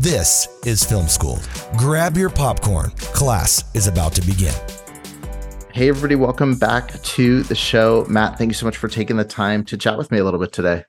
[0.00, 1.40] This is Film School.
[1.76, 2.90] Grab your popcorn.
[2.90, 4.54] Class is about to begin.
[5.72, 8.06] Hey, everybody, welcome back to the show.
[8.08, 10.38] Matt, thank you so much for taking the time to chat with me a little
[10.38, 10.84] bit today.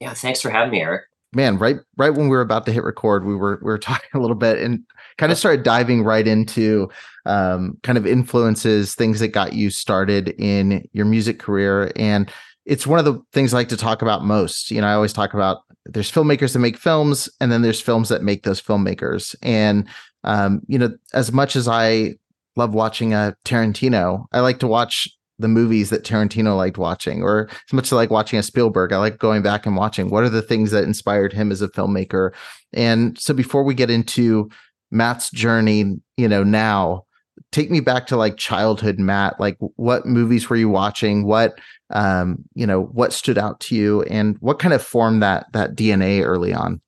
[0.00, 1.04] Yeah, thanks for having me, Eric.
[1.32, 4.10] Man, right right when we were about to hit record, we were we were talking
[4.12, 4.84] a little bit and
[5.16, 6.90] kind of started diving right into
[7.24, 11.90] um, kind of influences, things that got you started in your music career.
[11.96, 12.30] And
[12.66, 14.70] it's one of the things I like to talk about most.
[14.70, 18.08] You know, I always talk about there's filmmakers that make films, and then there's films
[18.08, 19.34] that make those filmmakers.
[19.42, 19.88] And
[20.24, 22.14] um, you know, as much as I
[22.56, 25.08] love watching a uh, Tarantino, I like to watch
[25.38, 28.92] the movies that Tarantino liked watching, or as much as I like watching a Spielberg,
[28.92, 31.68] I like going back and watching what are the things that inspired him as a
[31.68, 32.32] filmmaker.
[32.72, 34.48] And so before we get into
[34.90, 37.04] Matt's journey, you know, now
[37.50, 39.40] take me back to like childhood Matt.
[39.40, 41.24] Like what movies were you watching?
[41.24, 41.58] What
[41.92, 45.74] um, you know, what stood out to you and what kind of formed that that
[45.74, 46.80] DNA early on?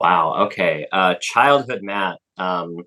[0.00, 0.46] Wow.
[0.46, 0.86] Okay.
[0.92, 2.18] Uh, childhood Matt.
[2.36, 2.78] Um,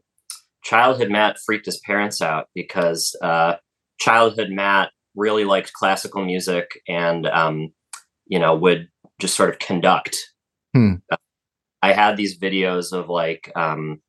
[0.64, 3.56] childhood Matt freaked his parents out because uh,
[4.00, 7.70] childhood Matt really liked classical music and um,
[8.28, 8.88] you know would
[9.20, 10.18] just sort of conduct.
[10.74, 10.96] Hmm.
[11.82, 14.02] I had these videos of like um,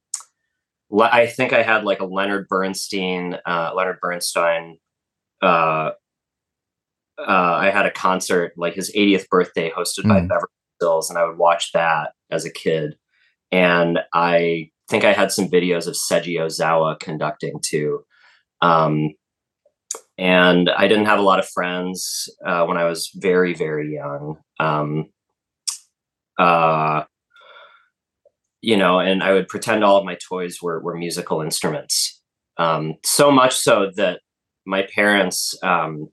[1.01, 4.79] I think I had like a Leonard Bernstein, uh, Leonard Bernstein
[5.43, 5.91] uh,
[7.19, 10.09] uh, I had a concert, like his 80th birthday, hosted mm.
[10.09, 10.29] by hmm.
[10.29, 12.97] Beverly Hills, and I would watch that as a kid.
[13.51, 18.05] And I think I had some videos of Seiji Ozawa conducting too.
[18.61, 19.11] Um,
[20.17, 24.39] and I didn't have a lot of friends uh, when I was very, very young.
[24.59, 25.11] Um,
[26.39, 27.05] uh,
[28.61, 32.21] you know, and I would pretend all of my toys were were musical instruments.
[32.57, 34.21] Um, so much so that
[34.67, 36.09] my parents um,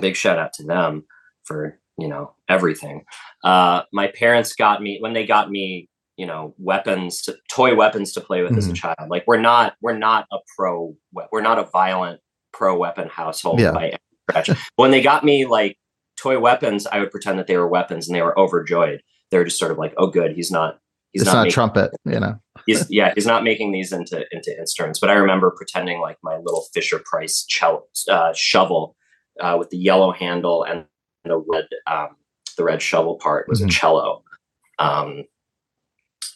[0.00, 1.04] big shout out to them
[1.44, 3.04] for you know everything
[3.44, 8.12] uh my parents got me when they got me you know weapons to toy weapons
[8.12, 8.58] to play with mm-hmm.
[8.58, 8.74] as a mm-hmm.
[8.74, 10.94] child like we're not we're not a pro
[11.32, 12.20] we're not a violent
[12.52, 13.72] pro weapon household yeah.
[13.72, 13.98] by any
[14.30, 15.76] stretch when they got me like
[16.16, 19.44] toy weapons i would pretend that they were weapons and they were overjoyed they were
[19.44, 20.78] just sort of like oh good he's not
[21.12, 24.58] he's it's not, not trumpet you know he's yeah he's not making these into into
[24.58, 27.46] instruments but i remember pretending like my little fisher price
[28.10, 28.96] uh, shovel
[29.40, 30.84] uh, with the yellow handle and
[31.24, 32.16] the red um,
[32.56, 33.68] the red shovel part was mm-hmm.
[33.68, 34.22] a cello.
[34.78, 35.24] Um,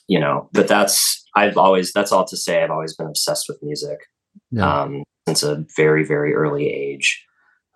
[0.09, 2.63] you know, but that's I've always that's all to say.
[2.63, 3.99] I've always been obsessed with music
[4.51, 4.83] yeah.
[4.83, 7.25] um, since a very very early age.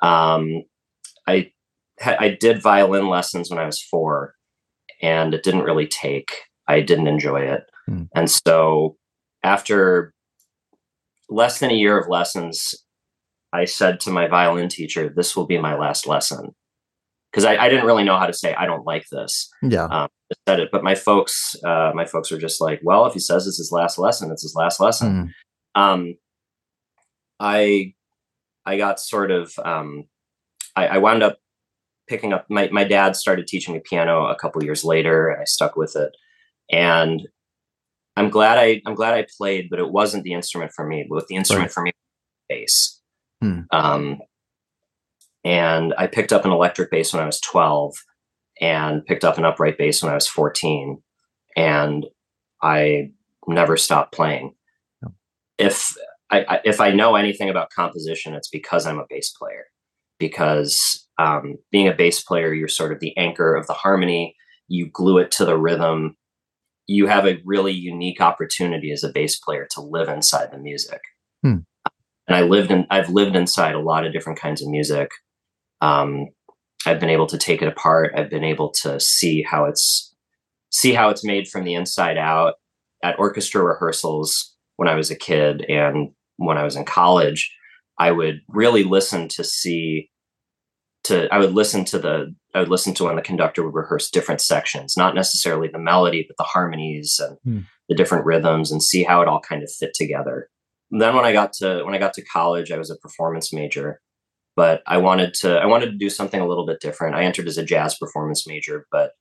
[0.02, 0.64] Um,
[1.26, 1.52] I
[2.04, 4.34] I did violin lessons when I was four,
[5.00, 6.32] and it didn't really take.
[6.66, 8.08] I didn't enjoy it, mm.
[8.14, 8.96] and so
[9.42, 10.12] after
[11.28, 12.74] less than a year of lessons,
[13.54, 16.54] I said to my violin teacher, "This will be my last lesson,"
[17.30, 19.48] because I, I, didn't really know how to say I don't like this.
[19.62, 23.06] Yeah, um, I said it, but my folks, uh, my folks were just like, "Well,
[23.06, 25.32] if he says it's his last lesson, it's his last lesson."
[25.76, 25.80] Mm.
[25.80, 26.14] Um,
[27.38, 27.94] I,
[28.66, 30.04] I got sort of, um,
[30.74, 31.38] I, I wound up
[32.08, 32.46] picking up.
[32.50, 35.94] My my dad started teaching me piano a couple years later, and I stuck with
[35.94, 36.10] it.
[36.72, 37.22] And
[38.16, 41.06] I'm glad I I'm glad I played, but it wasn't the instrument for me.
[41.08, 41.72] But the instrument right.
[41.72, 41.92] for me,
[42.48, 43.00] bass
[43.44, 43.60] Hmm.
[43.72, 44.18] Um,
[45.44, 47.94] and I picked up an electric bass when I was 12
[48.60, 51.02] and picked up an upright bass when I was 14.
[51.54, 52.06] And
[52.62, 53.10] I
[53.46, 54.54] never stopped playing.
[55.58, 55.92] If
[56.30, 59.66] I, if I know anything about composition, it's because I'm a bass player.
[60.18, 64.34] Because um, being a bass player, you're sort of the anchor of the harmony.
[64.68, 66.16] You glue it to the rhythm.
[66.86, 71.00] You have a really unique opportunity as a bass player to live inside the music.
[71.42, 71.58] Hmm
[72.26, 75.10] and I lived in I've lived inside a lot of different kinds of music.
[75.80, 76.28] Um,
[76.86, 78.12] I've been able to take it apart.
[78.16, 80.14] I've been able to see how it's
[80.70, 82.54] see how it's made from the inside out
[83.02, 87.54] at orchestra rehearsals when I was a kid and when I was in college.
[87.98, 90.10] I would really listen to see
[91.04, 94.10] to I would listen to the I would listen to when the conductor would rehearse
[94.10, 97.60] different sections, not necessarily the melody, but the harmonies and hmm.
[97.88, 100.48] the different rhythms and see how it all kind of fit together
[100.90, 104.00] then when I got to when I got to college, I was a performance major,
[104.56, 107.16] but I wanted to I wanted to do something a little bit different.
[107.16, 109.12] I entered as a jazz performance major, but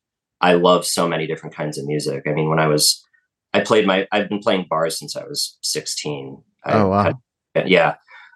[0.42, 2.24] I love so many different kinds of music.
[2.28, 3.04] I mean, when I was
[3.54, 6.44] I played my I've been playing bars since I was 16.
[6.66, 7.14] oh wow!
[7.56, 7.96] Had, yeah,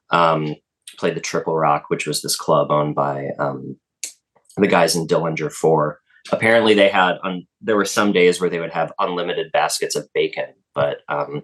[0.09, 0.55] um,
[0.97, 3.77] played the Triple Rock, which was this club owned by um,
[4.57, 5.99] the guys in Dillinger Four.
[6.31, 7.47] Apparently, they had on.
[7.61, 11.43] There were some days where they would have unlimited baskets of bacon, but um,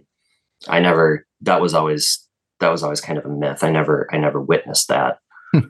[0.68, 1.26] I never.
[1.44, 2.28] That was always
[2.60, 3.64] that was always kind of a myth.
[3.64, 5.20] I never I never witnessed that.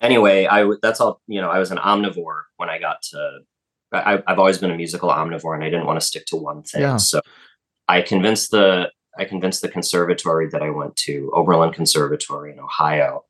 [0.00, 1.20] anyway, I that's all.
[1.26, 3.40] You know, I was an omnivore when I got to.
[3.92, 6.62] I, I've always been a musical omnivore, and I didn't want to stick to one
[6.62, 6.82] thing.
[6.82, 6.96] Yeah.
[6.96, 7.20] So
[7.88, 13.24] I convinced the I convinced the conservatory that I went to, Oberlin Conservatory in Ohio,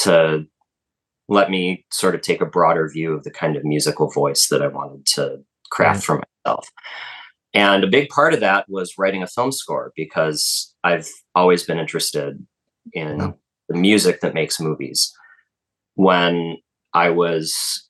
[0.00, 0.46] to
[1.28, 4.60] let me sort of take a broader view of the kind of musical voice that
[4.60, 6.18] I wanted to craft right.
[6.18, 6.68] for myself.
[7.54, 11.78] And a big part of that was writing a film score because I've always been
[11.78, 12.44] interested
[12.92, 13.34] in
[13.68, 15.12] the music that makes movies.
[15.94, 16.56] When
[16.94, 17.88] I was,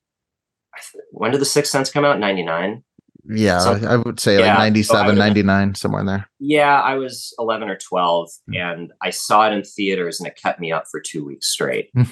[1.12, 2.18] when did The Sixth Sense come out?
[2.18, 2.82] 99?
[3.24, 3.88] Yeah, Something.
[3.88, 4.48] I would say yeah.
[4.48, 6.28] like 97, so 99, somewhere in there.
[6.40, 8.56] Yeah, I was 11 or 12 mm.
[8.58, 11.90] and I saw it in theaters and it kept me up for two weeks straight.
[11.94, 12.02] Hmm.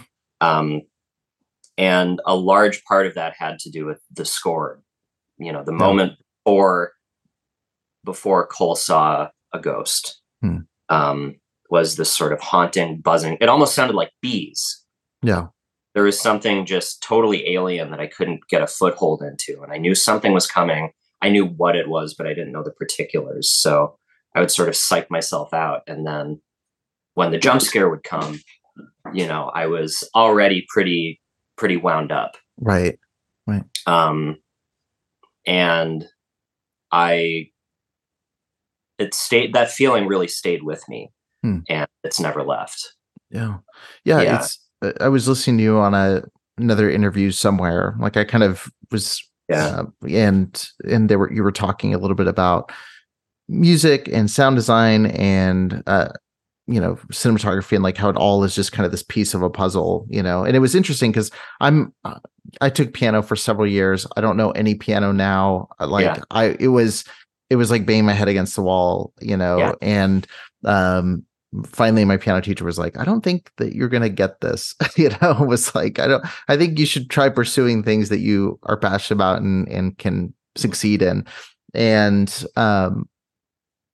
[0.41, 0.83] um,
[1.77, 4.83] and a large part of that had to do with the score.
[5.39, 5.79] You know, the yeah.
[5.79, 6.13] moment
[6.45, 6.93] before
[8.05, 10.59] before Cole saw a ghost hmm.
[10.89, 11.37] um,
[11.71, 13.37] was this sort of haunting, buzzing.
[13.41, 14.85] It almost sounded like bees.
[15.23, 15.49] Yeah.
[15.95, 19.63] There was something just totally alien that I couldn't get a foothold into.
[19.63, 20.93] And I knew something was coming.
[21.23, 23.51] I knew what it was, but I didn't know the particulars.
[23.51, 23.97] So
[24.35, 25.83] I would sort of psych myself out.
[25.87, 26.41] And then
[27.15, 28.41] when the jump scare would come,
[29.13, 31.21] you know, I was already pretty,
[31.57, 32.37] pretty wound up.
[32.59, 32.99] Right.
[33.47, 33.65] Right.
[33.87, 34.37] Um,
[35.47, 36.07] and
[36.93, 37.51] I
[39.01, 41.11] it stayed that feeling really stayed with me
[41.43, 41.59] hmm.
[41.69, 42.95] and it's never left
[43.31, 43.57] yeah.
[44.05, 46.23] yeah yeah it's uh, i was listening to you on a
[46.59, 51.43] another interview somewhere like i kind of was yeah uh, and and they were you
[51.43, 52.71] were talking a little bit about
[53.49, 56.09] music and sound design and uh
[56.67, 59.43] you know cinematography and like how it all is just kind of this piece of
[59.43, 61.31] a puzzle you know and it was interesting because
[61.61, 62.19] i'm uh,
[62.61, 66.21] i took piano for several years i don't know any piano now like yeah.
[66.31, 67.05] i it was
[67.51, 69.73] it was like banging my head against the wall, you know, yeah.
[69.83, 70.27] and
[70.65, 71.25] um
[71.67, 74.75] finally my piano teacher was like, I don't think that you're gonna get this.
[74.97, 78.59] you know, was like, I don't I think you should try pursuing things that you
[78.63, 81.27] are passionate about and and can succeed in.
[81.75, 83.09] And um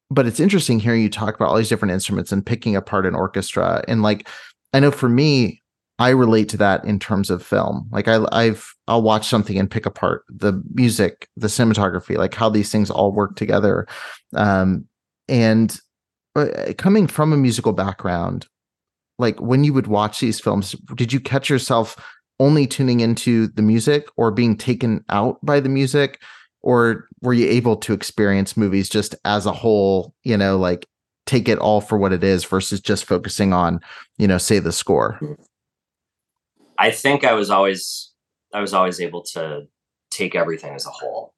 [0.08, 3.14] but it's interesting hearing you talk about all these different instruments and picking apart an
[3.14, 3.82] orchestra.
[3.88, 4.28] And like
[4.72, 5.62] I know for me,
[5.98, 7.88] I relate to that in terms of film.
[7.90, 12.50] Like I, I've I'll watch something and pick apart the music, the cinematography, like how
[12.50, 13.86] these things all work together.
[14.34, 14.86] Um,
[15.28, 15.78] and
[16.34, 18.46] uh, coming from a musical background,
[19.18, 21.96] like when you would watch these films, did you catch yourself
[22.38, 26.20] only tuning into the music or being taken out by the music?
[26.60, 30.86] Or were you able to experience movies just as a whole, you know, like
[31.24, 33.80] take it all for what it is versus just focusing on,
[34.18, 35.18] you know, say the score?
[36.78, 38.12] I think I was always
[38.52, 39.62] I was always able to
[40.10, 41.34] take everything as a whole.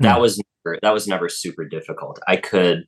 [0.00, 0.06] Mm.
[0.06, 2.20] That was never, that was never super difficult.
[2.28, 2.86] I could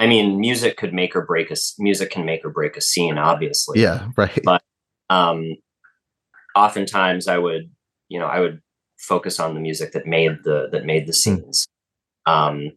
[0.00, 3.18] I mean, music could make or break a music can make or break a scene,
[3.18, 3.82] obviously.
[3.82, 4.40] Yeah, right.
[4.42, 4.62] But
[5.10, 5.56] um,
[6.56, 7.70] oftentimes I would,
[8.08, 8.62] you know, I would
[8.98, 11.12] focus on the music that made the that made the hmm.
[11.12, 11.66] scenes.
[12.26, 12.32] Mm.
[12.32, 12.72] Um,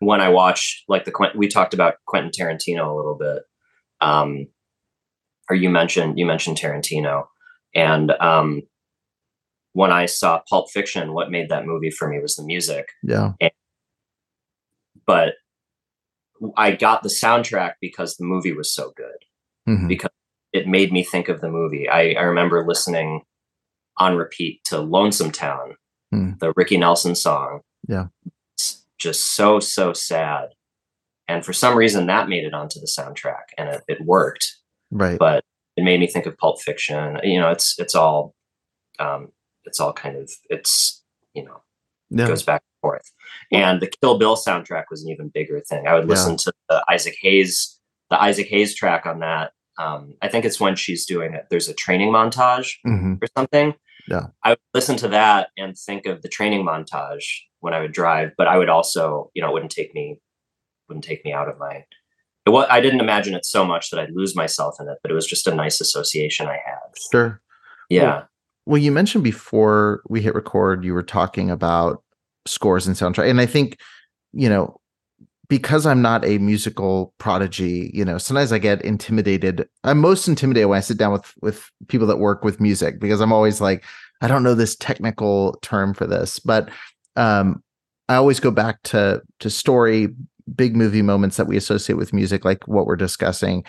[0.00, 3.42] when I watch, like the we talked about Quentin Tarantino a little bit,
[4.02, 4.46] um,
[5.48, 7.28] or you mentioned you mentioned Tarantino.
[7.78, 8.62] And um,
[9.72, 12.88] when I saw Pulp Fiction, what made that movie for me was the music.
[13.04, 13.34] Yeah.
[13.40, 13.52] And,
[15.06, 15.34] but
[16.56, 19.24] I got the soundtrack because the movie was so good.
[19.68, 19.86] Mm-hmm.
[19.86, 20.10] Because
[20.52, 21.88] it made me think of the movie.
[21.88, 23.22] I, I remember listening
[23.98, 25.76] on repeat to Lonesome Town,
[26.12, 26.36] mm.
[26.40, 27.60] the Ricky Nelson song.
[27.86, 28.06] Yeah.
[28.54, 30.48] It's just so, so sad.
[31.28, 34.56] And for some reason that made it onto the soundtrack and it, it worked.
[34.90, 35.18] Right.
[35.18, 35.44] But
[35.78, 37.20] it made me think of Pulp Fiction.
[37.22, 38.34] You know, it's it's all
[38.98, 39.28] um,
[39.64, 41.04] it's all kind of it's
[41.34, 41.62] you know
[42.26, 43.12] goes back and forth.
[43.52, 45.86] And the Kill Bill soundtrack was an even bigger thing.
[45.86, 46.36] I would listen yeah.
[46.38, 47.78] to the Isaac Hayes
[48.10, 49.52] the Isaac Hayes track on that.
[49.78, 51.46] Um, I think it's when she's doing it.
[51.48, 53.14] There's a training montage mm-hmm.
[53.22, 53.74] or something.
[54.08, 57.24] Yeah, I would listen to that and think of the training montage
[57.60, 58.32] when I would drive.
[58.36, 60.18] But I would also, you know, it wouldn't take me
[60.88, 61.84] wouldn't take me out of my
[62.48, 65.10] it was, I didn't imagine it so much that I'd lose myself in it, but
[65.10, 66.78] it was just a nice association I had.
[67.12, 67.40] Sure.
[67.90, 68.02] Yeah.
[68.02, 68.28] Well,
[68.64, 72.02] well, you mentioned before we hit record, you were talking about
[72.46, 73.28] scores and soundtrack.
[73.28, 73.78] And I think,
[74.32, 74.80] you know,
[75.48, 79.68] because I'm not a musical prodigy, you know, sometimes I get intimidated.
[79.84, 83.20] I'm most intimidated when I sit down with with people that work with music because
[83.20, 83.84] I'm always like,
[84.22, 86.70] I don't know this technical term for this, but
[87.16, 87.62] um,
[88.08, 90.08] I always go back to to story
[90.54, 93.64] big movie moments that we associate with music, like what we're discussing.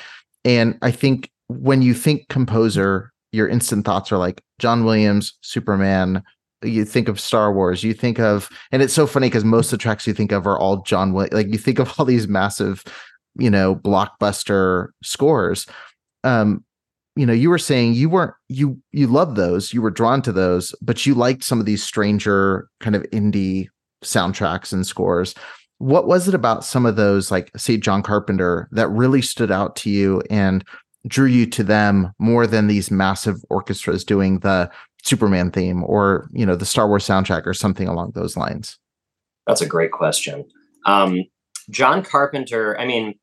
[0.45, 6.23] And I think when you think composer, your instant thoughts are like John Williams, Superman.
[6.61, 7.83] You think of Star Wars.
[7.83, 10.45] You think of, and it's so funny because most of the tracks you think of
[10.45, 11.13] are all John.
[11.13, 11.33] Williams.
[11.33, 12.83] Like you think of all these massive,
[13.37, 15.65] you know, blockbuster scores.
[16.23, 16.63] Um,
[17.15, 20.31] you know, you were saying you weren't you you love those, you were drawn to
[20.31, 23.67] those, but you liked some of these stranger kind of indie
[24.03, 25.35] soundtracks and scores.
[25.79, 29.75] What was it about some of those, like say John Carpenter, that really stood out
[29.77, 30.63] to you and
[31.07, 34.69] drew you to them more than these massive orchestras doing the
[35.03, 38.77] Superman theme or you know the Star Wars soundtrack or something along those lines?
[39.47, 40.45] That's a great question.
[40.85, 41.23] Um,
[41.69, 42.77] John Carpenter.
[42.79, 43.15] I mean,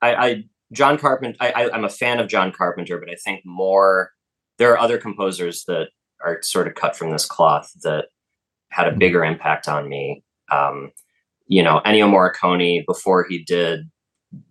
[0.00, 1.36] I, I John Carpenter.
[1.40, 4.12] I, I, I'm a fan of John Carpenter, but I think more
[4.58, 5.88] there are other composers that
[6.24, 8.06] are sort of cut from this cloth that
[8.70, 8.98] had a mm-hmm.
[8.98, 10.22] bigger impact on me.
[10.50, 10.92] Um,
[11.48, 13.90] you know, Ennio Morricone before he did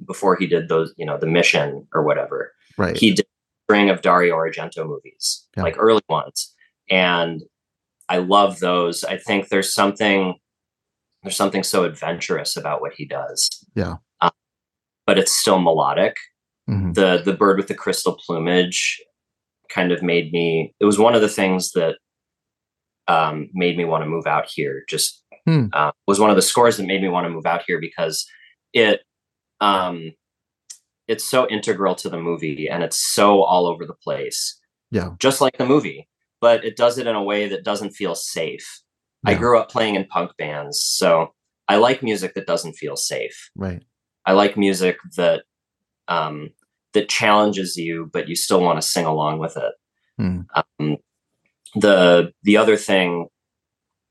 [0.05, 2.53] before he did those, you know, the mission or whatever.
[2.77, 2.95] Right.
[2.95, 5.63] He did a string of Dario Argento movies, yeah.
[5.63, 6.53] like early ones.
[6.89, 7.41] And
[8.09, 9.03] I love those.
[9.03, 10.35] I think there's something
[11.23, 13.49] there's something so adventurous about what he does.
[13.73, 13.95] Yeah.
[14.21, 14.31] Um,
[15.07, 16.15] but it's still melodic.
[16.69, 16.93] Mm-hmm.
[16.93, 19.01] The the bird with the crystal plumage
[19.69, 21.95] kind of made me it was one of the things that
[23.07, 24.83] um, made me want to move out here.
[24.87, 25.65] Just hmm.
[25.73, 28.25] uh, was one of the scores that made me want to move out here because
[28.73, 29.01] it
[29.61, 30.11] um,
[31.07, 34.59] it's so integral to the movie and it's so all over the place.
[34.91, 36.07] Yeah, just like the movie,
[36.41, 38.81] but it does it in a way that doesn't feel safe.
[39.25, 39.31] Yeah.
[39.31, 41.33] I grew up playing in punk bands, so
[41.67, 43.49] I like music that doesn't feel safe.
[43.55, 43.83] Right.
[44.25, 45.43] I like music that
[46.07, 46.49] um,
[46.93, 49.73] that challenges you, but you still want to sing along with it.
[50.17, 50.41] Hmm.
[50.55, 50.97] Um,
[51.75, 53.27] the the other thing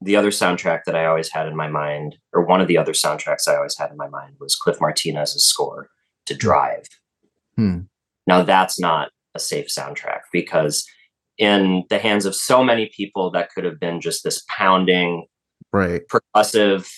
[0.04, 2.92] the other soundtrack that I always had in my mind, or one of the other
[2.92, 5.88] soundtracks I always had in my mind, was Cliff Martinez's score
[6.26, 6.34] to.
[6.34, 6.86] Drive.
[7.56, 7.80] Hmm.
[8.26, 10.86] Now that's not a safe soundtrack because
[11.38, 15.26] in the hands of so many people that could have been just this pounding,
[15.72, 16.88] right, percussive,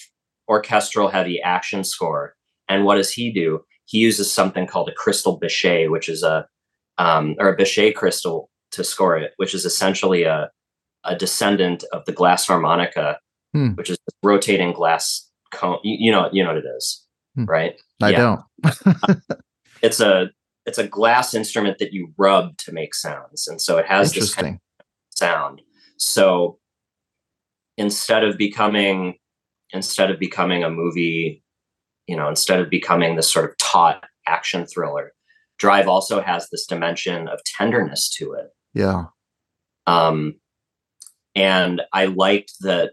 [0.49, 2.35] orchestral heavy action score.
[2.69, 3.65] And what does he do?
[3.87, 6.47] He uses something called a crystal Baschet, which is a
[6.99, 10.51] um, or a Baschet crystal to score it, which is essentially a
[11.07, 13.19] a descendant of the glass harmonica,
[13.53, 13.71] hmm.
[13.71, 15.79] which is rotating glass cone.
[15.83, 17.45] You, you, know, you know what it is, hmm.
[17.45, 17.81] right?
[18.03, 18.37] I yeah.
[18.63, 19.23] don't.
[19.83, 20.31] it's a
[20.65, 24.35] it's a glass instrument that you rub to make sounds, and so it has this
[24.35, 25.63] kind of sound.
[25.99, 26.59] So
[27.77, 29.17] instead of becoming
[29.73, 31.43] instead of becoming a movie,
[32.07, 35.13] you know, instead of becoming this sort of taut action thriller,
[35.59, 38.49] Drive also has this dimension of tenderness to it.
[38.75, 39.05] Yeah.
[39.87, 40.35] Um,
[41.37, 42.93] and I liked that.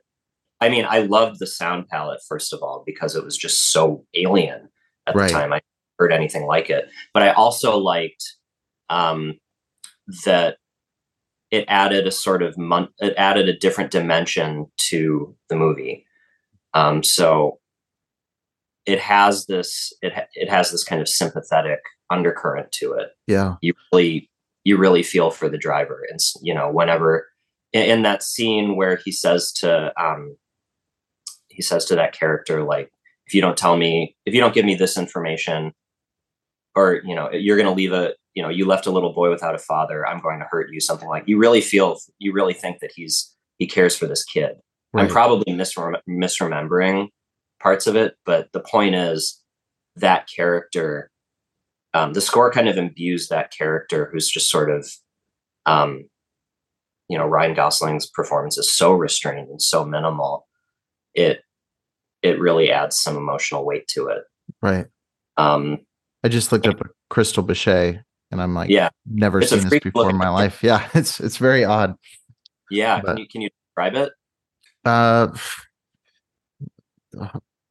[0.61, 4.05] I mean, I loved the sound palette first of all because it was just so
[4.13, 4.69] alien
[5.07, 5.27] at right.
[5.27, 5.53] the time.
[5.53, 5.61] I
[5.97, 8.23] heard anything like it, but I also liked
[8.89, 9.39] um,
[10.25, 10.57] that
[11.49, 16.05] it added a sort of mon- it added a different dimension to the movie.
[16.73, 17.59] Um, so
[18.85, 23.09] it has this it it has this kind of sympathetic undercurrent to it.
[23.27, 24.29] Yeah, you really
[24.63, 27.27] you really feel for the driver, and you know whenever
[27.73, 30.35] in, in that scene where he says to um,
[31.49, 32.91] he says to that character like
[33.27, 35.73] if you don't tell me if you don't give me this information
[36.75, 39.29] or you know you're going to leave a you know you left a little boy
[39.29, 42.53] without a father i'm going to hurt you something like you really feel you really
[42.53, 44.55] think that he's he cares for this kid
[44.93, 45.03] right.
[45.03, 47.07] i'm probably misrem- misremembering
[47.61, 49.41] parts of it but the point is
[49.95, 51.09] that character
[51.95, 54.89] um, the score kind of imbues that character who's just sort of
[55.67, 56.05] um,
[57.09, 60.47] you know Ryan Gosling's performance is so restrained and so minimal,
[61.13, 61.41] it
[62.21, 64.23] it really adds some emotional weight to it.
[64.61, 64.85] Right.
[65.37, 65.79] Um,
[66.23, 70.17] I just looked up Crystal Baschet, and I'm like, yeah, never seen this before in
[70.17, 70.59] my life.
[70.63, 71.95] Yeah, it's it's very odd.
[72.71, 74.13] Yeah, but, can you can you describe it?
[74.85, 75.27] Uh,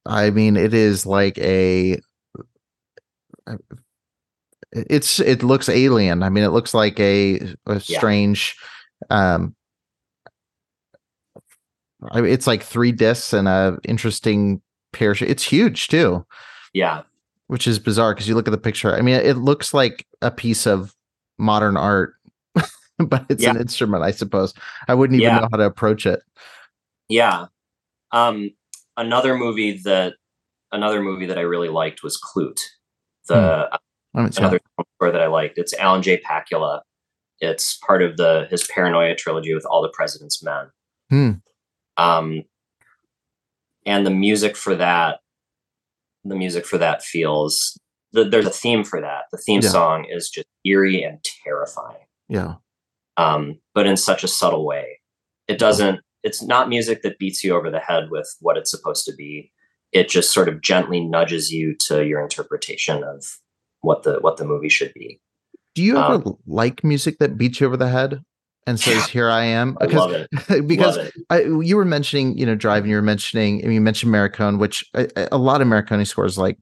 [0.07, 2.01] I mean, it is like a
[4.73, 6.23] it's it looks alien.
[6.23, 8.57] I mean, it looks like a a strange
[9.11, 9.55] um,
[12.15, 14.61] it's like three discs and a interesting
[14.93, 15.15] pair.
[15.21, 16.27] It's huge too.
[16.73, 17.03] Yeah,
[17.47, 18.95] which is bizarre because you look at the picture.
[18.95, 20.95] I mean, it looks like a piece of
[21.39, 22.15] modern art,
[22.99, 23.51] but it's yeah.
[23.51, 24.55] an instrument, I suppose.
[24.89, 25.41] I wouldn't even yeah.
[25.41, 26.23] know how to approach it.
[27.09, 27.47] Yeah.
[28.11, 28.51] Um,
[28.97, 30.15] another movie that
[30.73, 32.61] another movie that I really liked was Klute.
[33.29, 33.69] The
[34.15, 34.27] hmm.
[34.37, 34.61] another
[34.97, 35.59] score that I liked.
[35.59, 36.21] It's Alan J.
[36.21, 36.81] Pakula
[37.43, 40.71] it's part of the his paranoia trilogy with all the president's men.
[41.11, 41.31] Hmm.
[41.99, 42.45] Um,
[43.85, 45.19] and the music for that
[46.25, 47.77] the music for that feels
[48.13, 49.25] the, there's a theme for that.
[49.33, 49.71] The theme Yeah.
[49.71, 52.55] song is just eerie and terrifying, Yeah.
[53.17, 55.01] um, but in such a subtle way.
[55.49, 56.01] It doesn't.
[56.23, 59.51] It's not music that beats you over the head with what it's supposed to be.
[59.91, 63.25] It just sort of gently nudges you to your interpretation of
[63.81, 65.21] what the what the movie should be.
[65.75, 68.21] Do you ever Um, like music that beats you over the head
[68.67, 69.07] and says.
[69.07, 69.77] "Here I am"?
[69.81, 71.15] I because love it.
[71.31, 72.91] I, you were mentioning, you know, driving.
[72.91, 73.61] You were mentioning.
[73.63, 76.59] I mean, you mentioned Morricone, which a, a lot of Morricone scores, like,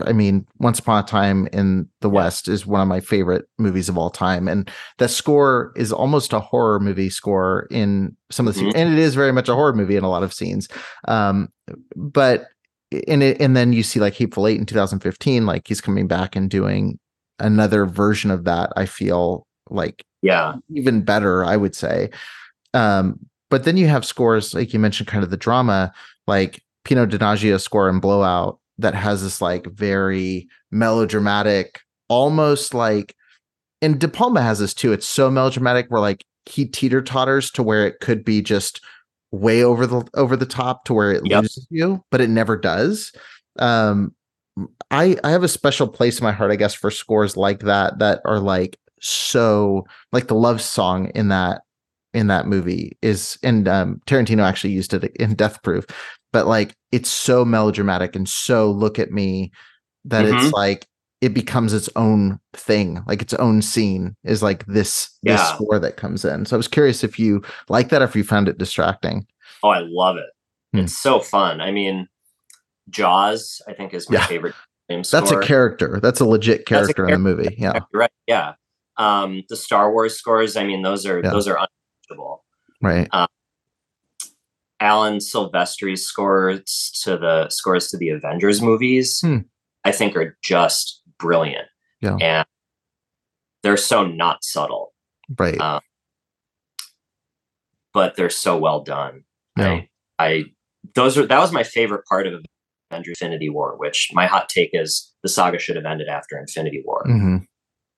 [0.00, 2.14] I mean, Once Upon a Time in the Yeah.
[2.14, 6.32] West is one of my favorite movies of all time, and that score is almost
[6.32, 8.78] a horror movie score in some of the scenes, Mhm.
[8.78, 10.66] and it is very much a horror movie in a lot of scenes.
[11.06, 11.48] Um,
[11.94, 12.46] but
[12.90, 16.34] in it, and then you see like Hateful Eight in 2015, like he's coming back
[16.34, 16.98] and doing
[17.38, 18.72] another version of that.
[18.76, 22.10] I feel like Yeah, even better, I would say.
[22.74, 23.18] Um,
[23.50, 25.92] but then you have scores like you mentioned, kind of the drama,
[26.26, 33.14] like Pino Donaggio score and Blow Out that has this like very melodramatic, almost like,
[33.82, 34.92] and De Palma has this too.
[34.92, 38.80] It's so melodramatic where like he teeter totters to where it could be just
[39.32, 41.42] way over the over the top to where it Yep.
[41.42, 43.12] loses you, but it never does.
[43.58, 44.14] Um,
[44.90, 47.98] I I have a special place in my heart, I guess, for scores like that
[47.98, 51.62] that are like so like the love song in that
[52.14, 55.84] in that movie is and um Tarantino actually used it in Death Proof,
[56.32, 59.50] but like it's so melodramatic and so look at me
[60.06, 60.52] that it's Mhm.
[60.52, 60.86] like
[61.20, 65.54] it becomes its own thing, like its own scene is like this this Yeah.
[65.54, 66.46] score that comes in.
[66.46, 69.26] So I was curious if you like that or if you found it distracting.
[69.62, 70.30] Oh, I love it.
[70.72, 70.80] Hmm.
[70.80, 71.60] It's so fun.
[71.60, 72.06] I mean,
[72.90, 74.26] Jaws, I think, is my Yeah.
[74.26, 74.54] favorite
[74.88, 75.98] That's a character.
[76.00, 77.54] That's a legit That's a character in the movie.
[77.58, 77.80] Yeah.
[77.92, 78.10] Right.
[78.26, 78.54] Yeah.
[78.98, 81.30] Um, the Star Wars scores, I mean, those are Yeah.
[81.30, 82.44] those are untouchable.
[82.80, 83.08] Right.
[84.78, 89.38] Alan Silvestri's scores to the scores to the Avengers movies, Hmm.
[89.84, 91.66] I think are just brilliant.
[92.00, 92.16] Yeah.
[92.20, 92.46] And
[93.62, 94.92] they're so not subtle,
[95.38, 95.58] Right.
[95.60, 95.80] uh,
[97.94, 99.24] but they're so well done.
[99.56, 99.66] Yeah.
[99.66, 100.44] I, I
[100.94, 102.44] those are that was my favorite part of
[102.90, 106.82] Avengers Infinity War, which my hot take is the saga should have ended after Infinity
[106.84, 107.04] War.
[107.06, 107.46] Mhm.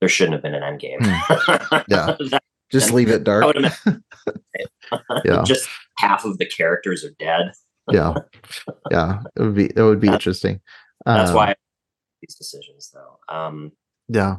[0.00, 0.98] There shouldn't have been an end game.
[1.88, 2.16] Yeah.
[2.30, 3.44] That Just leave it dark.
[3.44, 4.02] would have been
[5.24, 5.42] Yeah.
[5.44, 7.52] just half of the characters are dead.
[7.90, 8.14] yeah.
[8.90, 9.20] Yeah.
[9.36, 10.60] It would be it would be interesting.
[11.04, 11.54] That's Um, why I
[12.22, 13.18] these decisions though.
[13.34, 13.72] Um
[14.08, 14.36] Yeah.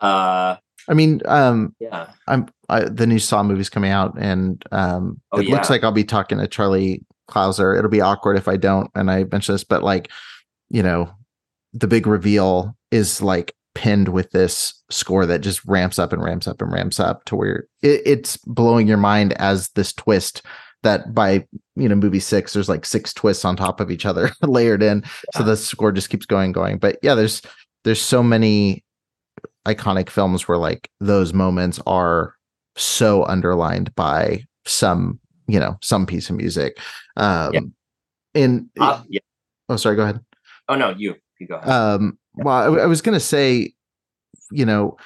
[0.00, 0.56] uh
[0.88, 2.10] I mean, um, yeah.
[2.26, 5.92] I'm I, the new Saw movie's coming out, and um, Oh, it looks like I'll
[5.92, 7.76] be talking to Charlie Clouser.
[7.76, 10.10] It'll be awkward if I don't, and I mention this, but like,
[10.68, 11.10] you know,
[11.72, 16.48] the big reveal is like pinned with this score that just ramps up and ramps
[16.48, 20.42] up and ramps up to where it, it's blowing your mind as this twist
[20.82, 24.32] that by you know movie six there's like six twists on top of each other
[24.42, 27.42] layered in so the score just keeps going going but yeah there's
[27.84, 28.84] there's so many
[29.66, 32.34] iconic films where like those moments are
[32.76, 36.78] so underlined by some you know some piece of music
[37.16, 37.60] um Yeah.
[38.34, 39.20] and Uh, yeah.
[39.68, 40.20] oh sorry go ahead
[40.68, 41.68] Oh no, you you go ahead.
[41.68, 43.72] um well I, I was gonna say
[44.52, 44.96] you know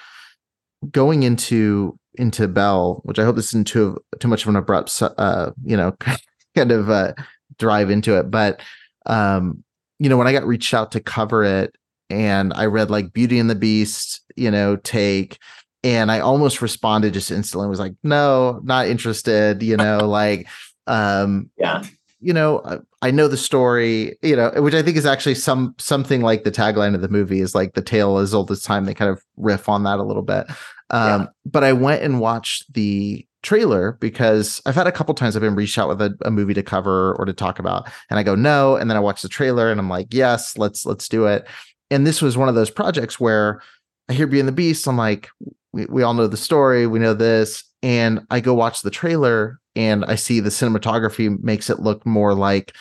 [0.90, 5.00] going into into Belle which i hope this isn't too too much of an abrupt
[5.02, 5.96] uh you know
[6.56, 7.12] kind of uh
[7.58, 8.60] drive into it but
[9.06, 9.62] um
[9.98, 11.74] you know when i got reached out to cover it
[12.10, 15.38] and i read like beauty and the beast you know take
[15.84, 20.48] and i almost responded just instantly was like no not interested you know like
[20.88, 21.84] um yeah.
[22.20, 25.74] you know I- i know the story you know which i think is actually some
[25.78, 28.84] something like the tagline of the movie is like the tale as old as time
[28.86, 30.46] they kind of riff on that a little bit
[30.90, 31.26] um Yeah.
[31.46, 35.54] but i went and watched the trailer because i've had a couple times i've been
[35.54, 38.34] reached out with a, a movie to cover or to talk about and i go
[38.34, 41.46] no and then i watch the trailer and i'm like yes let's let's do it
[41.90, 43.60] and this was one of those projects where
[44.08, 45.28] i hear Beauty and the beast i'm like
[45.74, 49.58] we, we all know the story we know this and i go watch the trailer
[49.76, 52.74] and i see the cinematography makes it look more like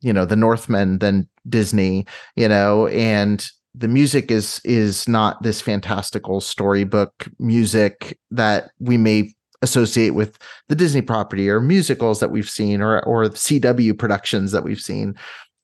[0.00, 5.60] you know the Northman than disney you know and the music is is not this
[5.60, 12.48] fantastical storybook music that we may associate with the disney property or musicals that we've
[12.48, 15.16] seen or or cw productions that we've seen.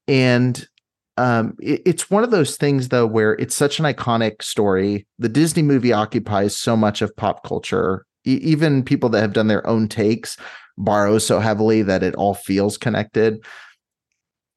[0.09, 0.67] And
[1.17, 5.07] um it- it's one of those things though where it's such an iconic story.
[5.19, 8.05] The disney movie occupies so much of pop culture.
[8.27, 10.37] E- even people that have done their own takes
[10.77, 13.45] borrow so heavily that it all feels connected.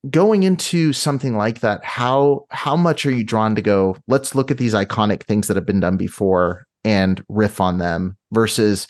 [0.10, 4.52] Going into something like that how how much are you drawn to go let's look
[4.52, 8.88] at these iconic things that have been done before and riff on them versus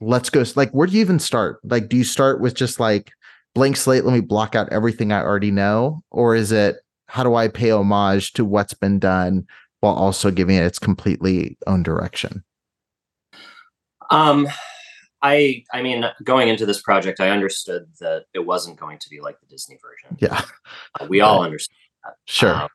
[0.00, 1.60] let's go like where do you even start?
[1.64, 3.12] Like do you start with just like
[3.54, 6.02] blank slate let me block out everything i already know?
[6.10, 6.76] Or is it
[7.08, 9.46] how do I pay homage to what's been done
[9.80, 12.44] while also giving it its completely own direction?
[14.10, 14.48] Um,
[15.22, 19.20] I I mean, going into this project, I understood that it wasn't going to be
[19.20, 20.16] like the Disney version.
[20.20, 20.42] Yeah,
[21.00, 22.14] uh, we all understand that.
[22.26, 22.54] Sure.
[22.54, 22.68] Um,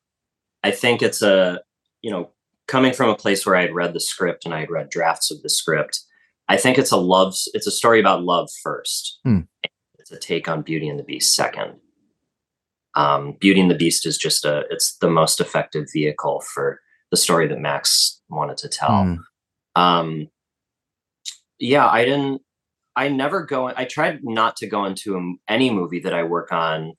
[0.63, 1.61] I think it's a
[2.01, 2.31] you know
[2.67, 5.31] coming from a place where I had read the script and I had read drafts
[5.31, 6.01] of the script.
[6.49, 7.35] I think it's a love.
[7.53, 9.19] It's a story about love first.
[9.23, 9.41] Hmm.
[9.99, 11.75] It's a take on Beauty and the Beast second.
[12.95, 14.65] Um, Beauty and the Beast is just a.
[14.69, 16.79] It's the most effective vehicle for
[17.11, 19.03] the story that Max wanted to tell.
[19.03, 19.15] Hmm.
[19.75, 20.27] Um,
[21.59, 22.41] yeah, I didn't.
[22.95, 23.67] I never go.
[23.67, 26.93] I tried not to go into any movie that I work on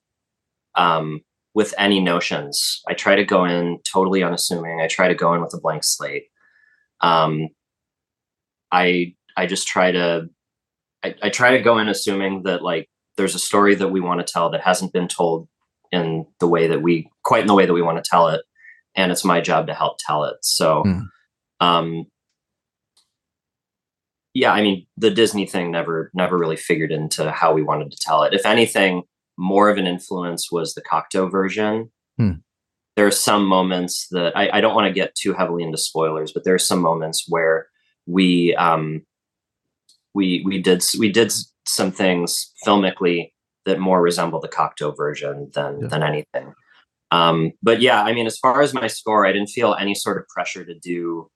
[0.75, 1.21] um,
[1.55, 2.83] with any notions.
[2.89, 4.81] I try to go in totally unassuming.
[4.81, 6.25] I try to go in with a blank slate.
[7.01, 7.49] Um,
[8.73, 10.29] I I just try to
[11.05, 14.25] I, I try to go in assuming that like there's a story that we want
[14.25, 15.49] to tell that hasn't been told
[15.95, 18.43] in the way that we quite in the way that we want to tell it,
[18.95, 20.37] and it's my job to help tell it.
[20.43, 21.07] So, mm.
[21.61, 22.07] um,
[24.35, 27.99] yeah, I mean, the Disney thing never never really figured into how we wanted to
[28.01, 28.35] tell it.
[28.35, 29.05] If anything,
[29.37, 31.91] more of an influence was the Cocteau version.
[32.19, 32.33] Hmm.
[32.97, 36.33] There are some moments that I, I don't want to get too heavily into spoilers,
[36.33, 37.67] but there are some moments where
[38.07, 39.05] we um,
[40.15, 41.33] we we did we did
[41.67, 43.33] some things filmically
[43.67, 45.89] that more resemble the Cocteau version than yeah.
[45.89, 46.55] than anything.
[47.11, 50.19] Um, but yeah, I mean, as far as my score, I didn't feel any sort
[50.19, 51.31] of pressure to do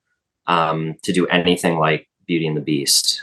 [0.47, 3.23] um, to do anything like Beauty and the Beast,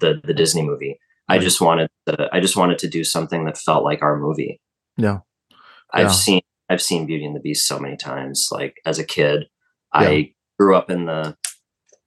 [0.00, 0.98] the the Disney movie.
[1.28, 4.60] I just wanted to, I just wanted to do something that felt like our movie.
[4.96, 5.18] Yeah.
[5.92, 8.48] I've seen I've seen Beauty and the Beast so many times.
[8.52, 9.48] Like as a kid,
[9.94, 10.00] yeah.
[10.00, 11.36] I grew up in the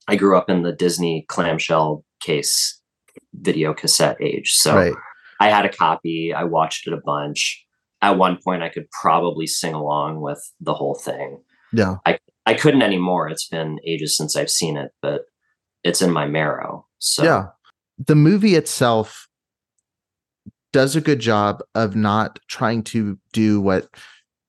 [0.08, 2.80] I grew up in the Disney clamshell case
[3.34, 4.54] video cassette age.
[4.54, 4.94] So right.
[5.40, 6.34] I had a copy.
[6.34, 7.66] I watched it a bunch.
[8.02, 11.42] At one point I could probably sing along with the whole thing.
[11.72, 11.96] Yeah.
[12.06, 13.30] I I couldn't anymore.
[13.30, 15.26] It's been ages since I've seen it, but
[15.84, 16.86] it's in my marrow.
[17.00, 17.48] So yeah,
[18.06, 19.28] the movie itself
[20.72, 23.88] does a good job of not trying to do what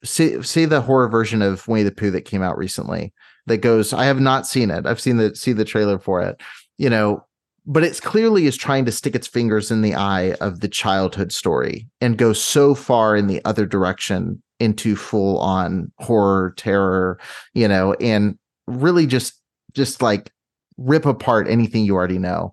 [0.04, 3.12] say say the horror version of Winnie the Pooh that came out recently
[3.46, 4.86] that goes I have not seen it.
[4.86, 6.40] I've seen the see the trailer for it.
[6.78, 7.26] You know,
[7.66, 11.32] but it's clearly is trying to stick its fingers in the eye of the childhood
[11.32, 17.18] story and go so far in the other direction into full on horror terror,
[17.54, 19.34] you know, and really just
[19.72, 20.32] just like
[20.76, 22.52] rip apart anything you already know.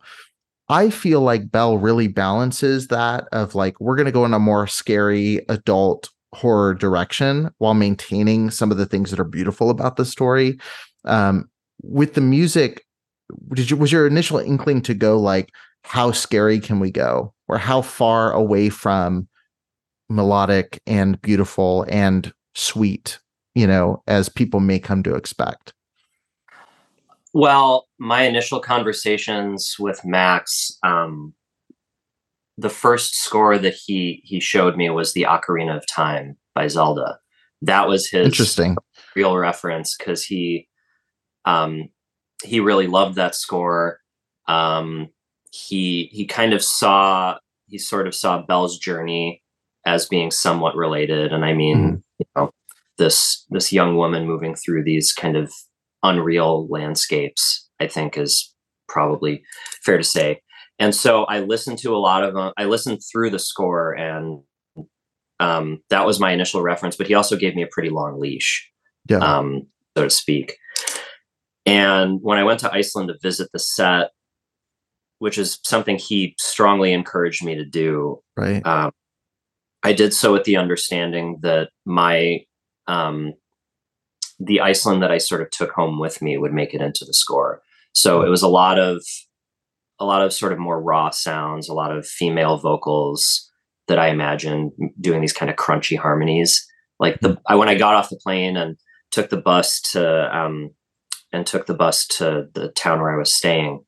[0.70, 4.40] I feel like Belle really balances that of like we're going to go in a
[4.40, 9.96] more scary adult horror direction while maintaining some of the things that are beautiful about
[9.96, 10.60] the story.
[11.06, 11.50] Um,
[11.84, 12.86] with the music,
[13.54, 15.52] did you was your initial inkling to go like
[15.84, 19.28] how scary can we go or how far away from
[20.10, 23.20] melodic and beautiful and sweet,
[23.56, 25.74] you know, as people may come to expect?
[27.34, 31.34] Well, my initial conversations with Max, um,
[32.58, 37.20] the first score that he he showed me was the Ocarina of Time by Zelda.
[37.62, 38.78] That was his interesting
[39.16, 40.68] real reference because he
[41.46, 41.90] um,
[42.44, 44.00] he really loved that score.
[44.48, 45.10] Um,
[45.52, 49.42] he he kind of saw he sort of saw Belle's journey
[49.86, 52.04] as being somewhat related, and I mean, mm.
[52.20, 52.52] you know,
[52.98, 55.52] this this young woman moving through these kind of
[56.04, 58.54] unreal landscapes, I think is
[58.88, 59.44] probably
[59.84, 60.42] fair to say.
[60.80, 62.54] And so I listened to a lot of them.
[62.58, 64.42] I listened through the score, and
[65.40, 66.96] um, that was my initial reference.
[66.96, 68.70] But he also gave me a pretty long leash,
[69.10, 69.18] yeah.
[69.18, 70.58] um, so to speak.
[71.68, 74.12] And when I went to Iceland to visit the set,
[75.20, 78.66] which is something he strongly encouraged me to do, right?
[78.66, 78.92] Um,
[79.84, 82.40] I did so with the understanding that my
[82.88, 83.34] um,
[84.40, 87.14] the Iceland that I sort of took home with me would make it into the
[87.14, 87.62] score.
[87.94, 89.04] So it was a lot of
[90.00, 93.52] a lot of sort of more raw sounds, a lot of female vocals
[93.88, 96.66] that I imagine doing these kind of crunchy harmonies.
[97.00, 98.78] Like the I, when I got off the plane and
[99.12, 100.72] took the bus to um,
[101.32, 103.84] and took the bus to the town where I was staying,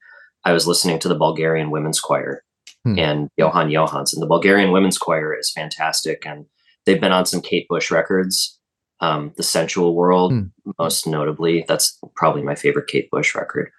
[0.46, 2.44] I was listening to the Bulgarian Women's Choir
[2.84, 2.98] hmm.
[2.98, 4.20] and Jóhann Jóhannsson.
[4.20, 6.46] The Bulgarian Women's Choir is fantastic, and
[6.86, 8.60] they've been on some Kate Bush records
[9.02, 10.52] um, the sensual world mm.
[10.78, 13.72] most notably that's probably my favorite kate bush record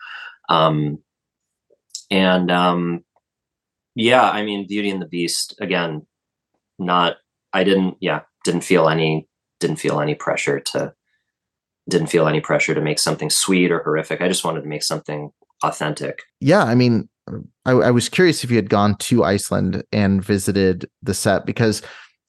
[0.49, 0.99] um,
[2.11, 3.05] and um,
[3.95, 6.07] yeah i mean beauty and the beast again
[6.79, 7.17] not
[7.53, 10.93] i didn't yeah didn't feel any didn't feel any pressure to
[11.91, 14.21] didn't feel any pressure to make something sweet or horrific.
[14.21, 16.23] I just wanted to make something authentic.
[16.41, 17.09] Yeah i mean
[17.65, 21.83] I, I was curious if you had gone to iceland and visited the set because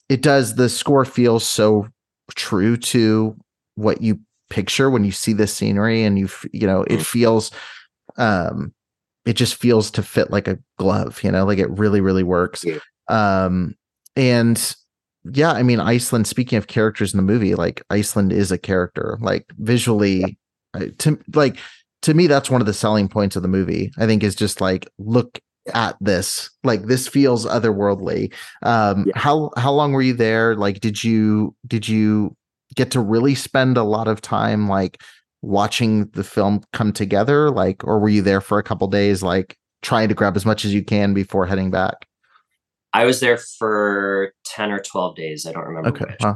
[0.08, 1.88] it does the score feels so
[2.34, 3.36] true to
[3.74, 4.20] what you
[4.50, 7.04] picture when you see this scenery and you you know it mm.
[7.04, 7.50] feels
[8.16, 8.72] um
[9.24, 12.64] it just feels to fit like a glove you know like it really really works.
[13.08, 13.74] Um
[14.14, 14.76] and
[15.32, 19.18] yeah i mean iceland speaking of characters in the movie like iceland is a character
[19.20, 20.36] like visually
[20.78, 20.86] yeah.
[20.98, 21.58] to like
[22.02, 24.60] to me that's one of the selling points of the movie i think is just
[24.60, 25.38] like look
[25.74, 28.32] at this like this feels otherworldly
[28.62, 29.12] um yeah.
[29.14, 32.36] how how long were you there like did you did you
[32.74, 35.00] get to really spend a lot of time like
[35.42, 39.56] watching the film come together like or were you there for a couple days like
[39.82, 42.06] trying to grab as much as you can before heading back
[42.92, 46.34] i was there for 10 or 12 days i don't remember okay huh.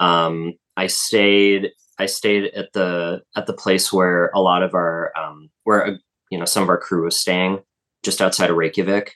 [0.00, 5.12] um i stayed i stayed at the at the place where a lot of our
[5.18, 5.94] um where uh,
[6.30, 7.58] you know some of our crew was staying
[8.02, 9.14] just outside of reykjavik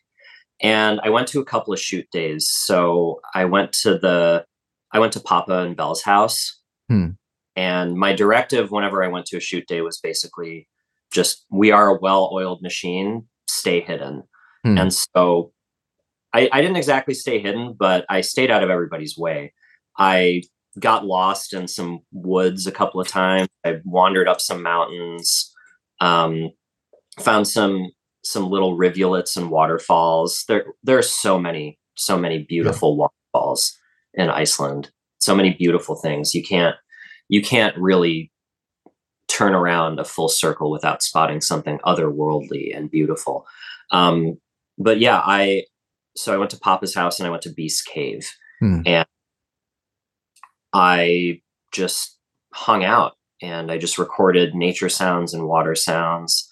[0.61, 4.45] and i went to a couple of shoot days so i went to the
[4.93, 7.11] i went to papa and belle's house hmm.
[7.57, 10.69] And my directive whenever I went to a shoot day was basically
[11.13, 14.23] just we are a well-oiled machine, stay hidden.
[14.65, 14.79] Hmm.
[14.79, 15.53] And so
[16.33, 19.53] I, I didn't exactly stay hidden, but I stayed out of everybody's way.
[19.99, 20.43] I
[20.79, 23.49] got lost in some woods a couple of times.
[23.65, 25.53] I wandered up some mountains,
[26.01, 26.51] um,
[27.19, 27.91] found some
[28.23, 30.45] some little rivulets and waterfalls.
[30.47, 33.09] There there are so many so many beautiful yeah.
[33.35, 33.77] waterfalls
[34.15, 34.91] in Iceland.
[35.21, 36.35] So many beautiful things.
[36.35, 36.77] You can't
[37.29, 38.31] you can't really
[39.29, 43.47] turn around a full circle without spotting something otherworldly and beautiful.
[43.91, 44.39] Um,
[44.79, 45.65] but yeah, I
[46.21, 48.31] so I went to Papa's house and I went to Beast Cave,
[48.61, 48.83] hmm.
[48.87, 49.07] and
[50.73, 51.41] I
[51.73, 52.19] just
[52.53, 56.49] hung out and I just recorded nature sounds and water sounds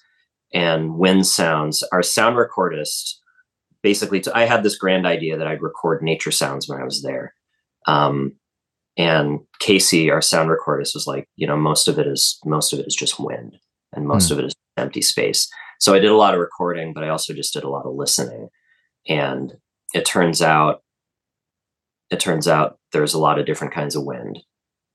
[0.54, 1.82] and wind sounds.
[1.92, 3.14] Our sound recordist
[3.82, 7.02] basically, t- I had this grand idea that I'd record nature sounds when I was
[7.02, 7.34] there.
[7.86, 8.34] Um,
[8.96, 12.80] and Casey, our sound recordist, was like, you know, most of it is most of
[12.80, 13.56] it is just wind,
[13.94, 14.32] and most mm.
[14.32, 15.48] of it is empty space.
[15.78, 17.94] So I did a lot of recording, but I also just did a lot of
[17.94, 18.48] listening.
[19.08, 19.54] And
[19.94, 20.82] it turns out,
[22.10, 24.38] it turns out there's a lot of different kinds of wind.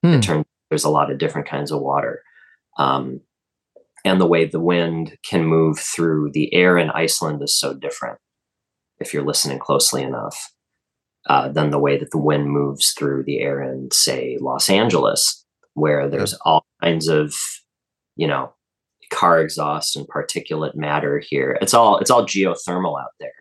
[0.06, 0.10] Mm.
[0.10, 0.21] It hmm.
[0.21, 2.23] turns there's a lot of different kinds of water.
[2.80, 3.21] Um,
[4.04, 8.17] and the way the wind can move through the air in Iceland is so different
[8.99, 10.52] if you're listening closely enough
[11.30, 15.45] uh, than the way that the wind moves through the air in, say, Los Angeles,
[15.76, 17.36] where there's all kinds of,
[18.15, 18.54] you know,
[19.12, 21.58] car exhaust and particulate matter here.
[21.62, 23.32] It's all it's all geothermal out there.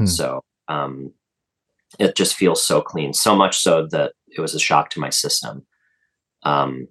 [0.00, 0.06] Hmm.
[0.06, 1.12] So um,
[1.98, 5.10] it just feels so clean, so much so that it was a shock to my
[5.10, 5.66] system.
[6.42, 6.88] Um,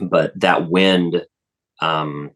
[0.00, 1.24] but that wind,
[1.80, 2.32] um,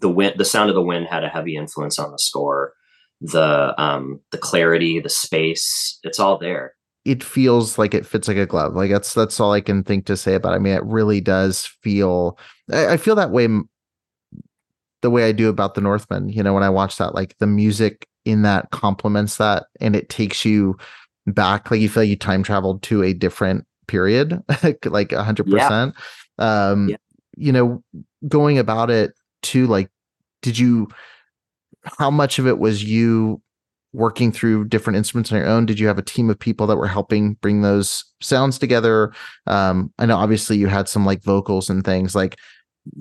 [0.00, 2.74] the wind, the sound of the wind had a heavy influence on the score
[3.20, 8.36] the um the clarity the space it's all there it feels like it fits like
[8.36, 10.56] a glove like that's that's all i can think to say about it.
[10.56, 12.38] i mean it really does feel
[12.72, 13.46] I, I feel that way
[15.02, 17.46] the way i do about the northman you know when i watch that like the
[17.46, 20.76] music in that complements that and it takes you
[21.26, 24.42] back like you feel like you time traveled to a different period
[24.84, 25.94] like a hundred percent
[26.38, 26.96] um yeah.
[27.36, 27.82] you know
[28.28, 29.90] going about it to like
[30.42, 30.88] did you
[31.84, 33.40] how much of it was you
[33.92, 35.66] working through different instruments on your own?
[35.66, 39.12] Did you have a team of people that were helping bring those sounds together?
[39.46, 42.14] Um, I know obviously you had some like vocals and things.
[42.14, 42.36] Like,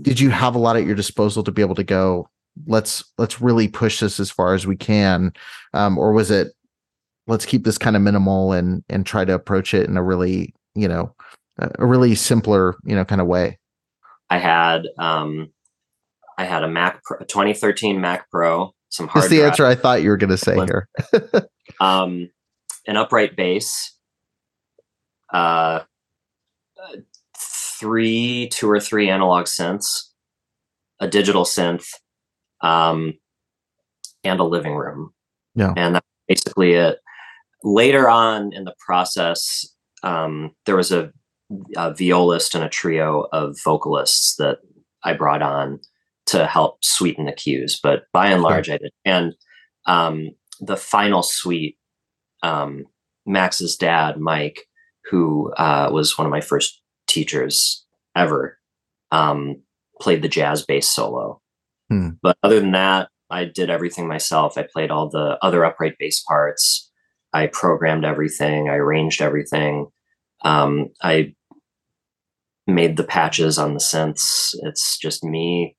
[0.01, 2.29] did you have a lot at your disposal to be able to go?
[2.67, 5.33] Let's let's really push this as far as we can,
[5.73, 6.53] um, or was it
[7.27, 10.53] let's keep this kind of minimal and and try to approach it in a really
[10.75, 11.15] you know
[11.57, 13.57] a really simpler you know kind of way?
[14.29, 15.51] I had um,
[16.37, 19.23] I had a Mac Pro, a 2013 Mac Pro, some hard.
[19.23, 20.87] That's the answer I thought you were going to say here.
[21.81, 22.29] um,
[22.87, 23.93] an upright bass,
[25.33, 25.81] uh,
[27.37, 30.09] three, two or three analog synths,
[30.99, 31.87] a digital synth,
[32.61, 33.13] um,
[34.23, 35.11] and a living room.
[35.55, 36.99] Yeah, and that's basically it.
[37.63, 39.65] Later on in the process,
[40.03, 41.11] um, there was a,
[41.75, 44.59] a violist and a trio of vocalists that
[45.03, 45.79] I brought on
[46.27, 47.79] to help sweeten the cues.
[47.81, 48.69] But by and large.
[48.69, 48.91] I did.
[49.03, 49.33] And
[49.85, 51.77] um, the final suite,
[52.43, 52.85] um,
[53.25, 54.67] Max's dad, Mike,
[55.09, 58.59] who uh, was one of my first teachers ever,
[59.11, 59.61] um,
[59.99, 61.41] played the jazz bass solo.
[61.89, 62.09] Hmm.
[62.21, 64.57] But other than that, I did everything myself.
[64.57, 66.89] I played all the other upright bass parts.
[67.33, 68.69] I programmed everything.
[68.69, 69.87] I arranged everything.
[70.43, 71.35] Um, I
[72.65, 74.55] made the patches on the synths.
[74.63, 75.75] It's just me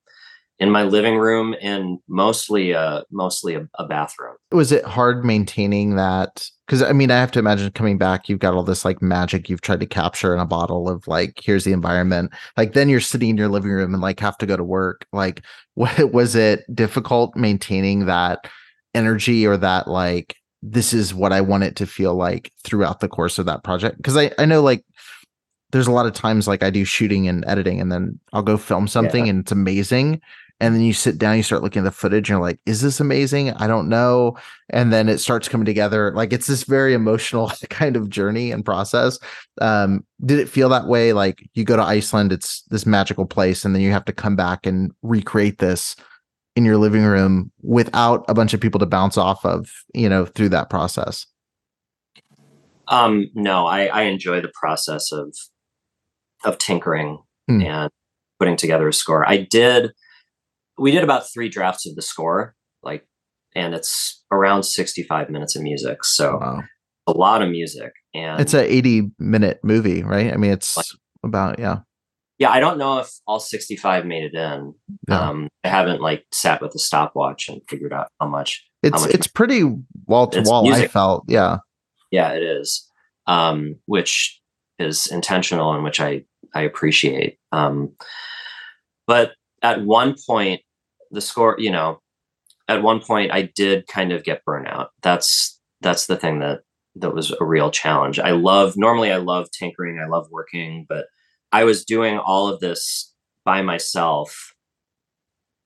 [0.61, 5.97] in my living room and mostly uh mostly a, a, bathroom was it hard maintaining
[5.97, 9.03] that because I mean, I have to imagine coming back, you've got all this like
[9.03, 12.31] magic you've tried to capture in a bottle of like, here's the environment.
[12.57, 15.05] Like, then you're sitting in your living room and like have to go to work.
[15.13, 15.43] Like,
[15.75, 18.49] what was it difficult maintaining that
[18.95, 23.09] energy or that like, this is what I want it to feel like throughout the
[23.09, 23.97] course of that project?
[23.97, 24.85] Because I, I know like
[25.73, 28.57] there's a lot of times like I do shooting and editing and then I'll go
[28.57, 29.31] film something yeah.
[29.31, 30.21] and it's amazing
[30.61, 32.83] and then you sit down you start looking at the footage and you're like is
[32.83, 33.51] this amazing?
[33.53, 34.37] I don't know.
[34.69, 36.13] And then it starts coming together.
[36.15, 39.19] Like it's this very emotional kind of journey and process.
[39.61, 41.13] Um, did it feel that way?
[41.13, 44.37] Like you go to iceland it's this magical place and then you have to come
[44.37, 45.97] back and recreate this
[46.57, 50.27] in your living room without a bunch of people to bounce off of you know
[50.27, 51.27] through that process.
[52.89, 55.35] Um no i i enjoy the process of
[56.45, 57.19] of tinkering
[57.49, 57.63] hmm.
[57.63, 57.91] and
[58.39, 59.29] putting together a score.
[59.29, 59.93] I did
[60.81, 63.07] we did about three drafts of the score, like,
[63.55, 66.05] and it's around 65 minutes of music.
[66.05, 66.63] So wow.
[67.07, 67.93] a lot of music.
[68.15, 70.33] And it's an 80 minute movie, right?
[70.33, 70.87] I mean, it's like,
[71.23, 71.81] about, yeah.
[72.39, 72.51] Yeah.
[72.51, 74.73] I don't know if all 65 made it in.
[75.07, 75.21] Yeah.
[75.21, 78.65] Um, I haven't like sat with a stopwatch and figured out how much.
[78.83, 79.65] It's, how much it's pretty
[80.07, 80.73] wall to wall.
[80.73, 81.25] I felt.
[81.29, 81.59] Yeah.
[82.11, 82.89] Yeah, it is.
[83.27, 84.41] Um, which
[84.79, 87.39] is intentional and which I, I appreciate.
[87.53, 87.93] Um,
[89.07, 90.63] but at one point
[91.11, 92.01] the score, you know,
[92.69, 94.89] at one point I did kind of get burnout.
[95.03, 96.61] That's that's the thing that
[96.97, 98.19] that was a real challenge.
[98.19, 101.07] I love normally I love tinkering, I love working, but
[101.53, 103.13] I was doing all of this
[103.45, 104.55] by myself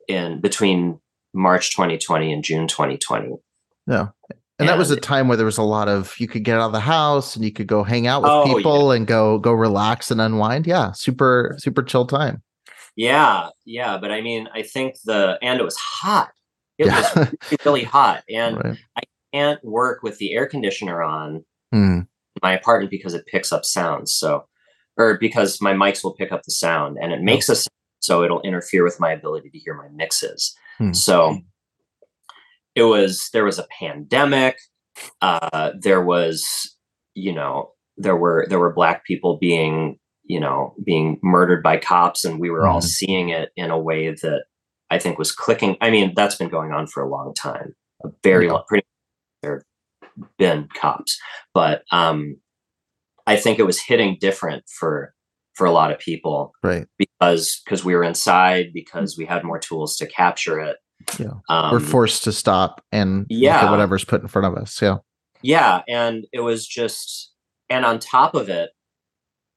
[0.09, 1.01] in between
[1.35, 3.37] March 2020 and June 2020.
[3.87, 4.01] Yeah.
[4.01, 4.09] And,
[4.61, 6.67] and, that was a time where there was a lot of you could get out
[6.67, 8.97] of the house and you could go hang out with oh, people yeah.
[8.97, 10.67] and go go relax and unwind.
[10.67, 12.41] Yeah, super super chill time.
[12.97, 16.31] Yeah, yeah, but I mean, I think the and it was hot.
[16.79, 17.01] It yeah.
[17.17, 18.79] was really hot, and right.
[18.97, 19.03] I
[19.33, 22.07] can't work with the air conditioner on mm.
[22.43, 24.15] my apartment because it picks up sounds.
[24.15, 24.47] So,
[24.97, 27.69] or because my mics will pick up the sound, and it makes a sound,
[28.01, 30.55] so it'll interfere with my ability to hear my mixes.
[30.81, 30.95] Mm.
[30.95, 31.39] So,
[32.77, 34.59] it was there was a pandemic.
[35.21, 36.77] Uh, there was,
[37.15, 42.25] you know, there were there were black people being you know being murdered by cops
[42.25, 42.73] and we were mm-hmm.
[42.73, 44.45] all seeing it in a way that
[44.91, 45.77] i think was clicking.
[45.81, 47.75] I mean that's been going on for a long time.
[48.05, 48.53] A very yeah.
[48.53, 48.87] long pretty
[49.43, 49.63] there
[50.17, 51.19] have been cops.
[51.53, 52.37] But um
[53.27, 55.15] i think it was hitting different for
[55.55, 56.87] for a lot of people right.
[56.99, 60.77] because because we were inside because we had more tools to capture it.
[61.19, 61.35] Yeah.
[61.49, 63.71] Um, we're forced to stop and yeah.
[63.71, 64.99] whatever's put in front of us yeah.
[65.43, 67.33] Yeah and it was just
[67.69, 68.71] and on top of it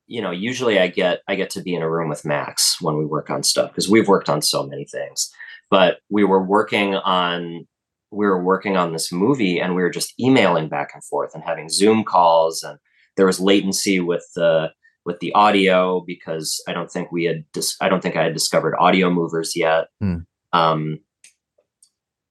[0.08, 2.98] you know, usually I get I get to be in a room with Max when
[2.98, 5.32] we work on stuff because we've worked on so many things.
[5.70, 7.68] But we were working on
[8.10, 11.44] we were working on this movie and we were just emailing back and forth and
[11.44, 12.80] having Zoom calls and
[13.18, 14.72] there was latency with the
[15.06, 18.34] with the audio because I don't think we had dis- I don't think I had
[18.34, 19.88] discovered Audiomovers yet.
[20.00, 20.20] Hmm.
[20.54, 21.00] Um,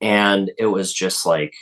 [0.00, 1.54] and it was just like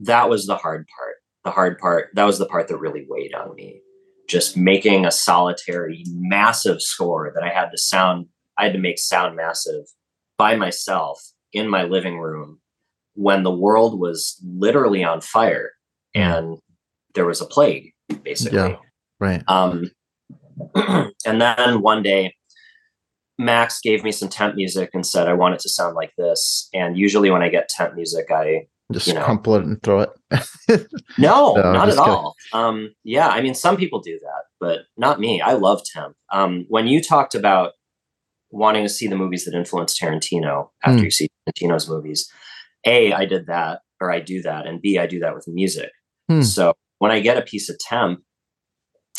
[0.00, 1.16] that was the hard part.
[1.44, 3.80] The hard part that was the part that really weighed on me
[4.28, 8.26] just making a solitary massive score that I had to sound
[8.58, 9.84] I had to make sound massive
[10.38, 11.20] by myself
[11.52, 12.60] in my living room
[13.14, 15.72] when the world was literally on fire
[16.14, 16.58] and
[17.14, 18.58] there was a plague basically.
[18.58, 18.76] Yeah,
[19.20, 19.42] right.
[19.48, 19.90] Um
[20.74, 22.34] and then one day
[23.38, 26.68] Max gave me some temp music and said I want it to sound like this
[26.72, 30.00] and usually when I get temp music I just you know, crumple it and throw
[30.00, 30.10] it.
[31.18, 32.34] no, no, not at all.
[32.52, 35.40] Um, yeah, I mean, some people do that, but not me.
[35.40, 36.14] I love temp.
[36.32, 37.72] Um, when you talked about
[38.50, 41.04] wanting to see the movies that influenced Tarantino after mm.
[41.04, 42.30] you see Tarantino's movies,
[42.86, 45.90] a, I did that, or I do that, and b, I do that with music.
[46.30, 46.44] Mm.
[46.44, 48.20] So when I get a piece of temp,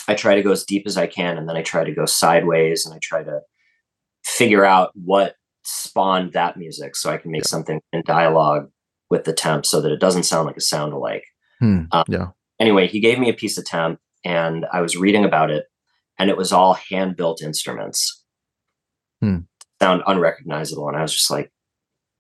[0.08, 2.06] I try to go as deep as I can, and then I try to go
[2.06, 3.42] sideways, and I try to
[4.24, 7.50] figure out what spawned that music, so I can make yeah.
[7.50, 8.70] something in dialogue
[9.10, 11.24] with the temp so that it doesn't sound like a sound alike.
[11.60, 12.28] Hmm, um, yeah.
[12.60, 15.66] Anyway, he gave me a piece of temp and I was reading about it
[16.18, 18.24] and it was all hand built instruments.
[19.22, 19.40] Hmm.
[19.82, 20.88] Sound unrecognizable.
[20.88, 21.52] And I was just like,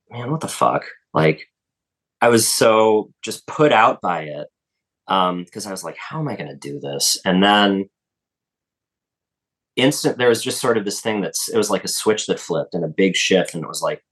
[0.09, 0.85] man, what the fuck?
[1.13, 1.47] Like,
[2.21, 4.47] I was so just put out by it
[5.05, 7.17] because um, I was like, how am I going to do this?
[7.25, 7.89] And then
[9.75, 12.39] instant, there was just sort of this thing that's, it was like a switch that
[12.39, 13.53] flipped and a big shift.
[13.53, 14.03] And it was like,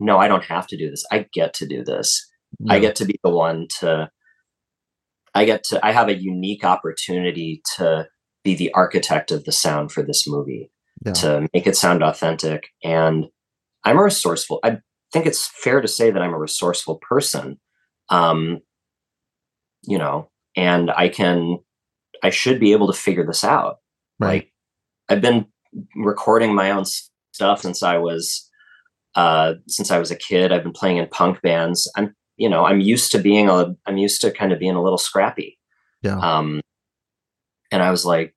[0.00, 1.04] no, I don't have to do this.
[1.10, 2.28] I get to do this.
[2.60, 2.74] Yeah.
[2.74, 4.10] I get to be the one to,
[5.34, 8.06] I get to, I have a unique opportunity to
[8.42, 10.70] be the architect of the sound for this movie,
[11.04, 11.12] yeah.
[11.14, 12.68] to make it sound authentic.
[12.82, 13.26] And
[13.84, 14.78] I'm a resourceful, I
[15.12, 17.58] think it's fair to say that I'm a resourceful person.
[18.08, 18.60] Um,
[19.82, 21.58] you know, and I can,
[22.22, 23.76] I should be able to figure this out.
[24.18, 24.28] Right.
[24.28, 24.52] Like
[25.08, 25.46] I've been
[25.96, 26.84] recording my own
[27.32, 28.48] stuff since I was,
[29.14, 30.52] uh, since I was a kid.
[30.52, 31.90] I've been playing in punk bands.
[31.96, 34.82] I'm, you know, I'm used to being a, I'm used to kind of being a
[34.82, 35.58] little scrappy.
[36.02, 36.18] Yeah.
[36.18, 36.60] Um,
[37.70, 38.34] and I was like,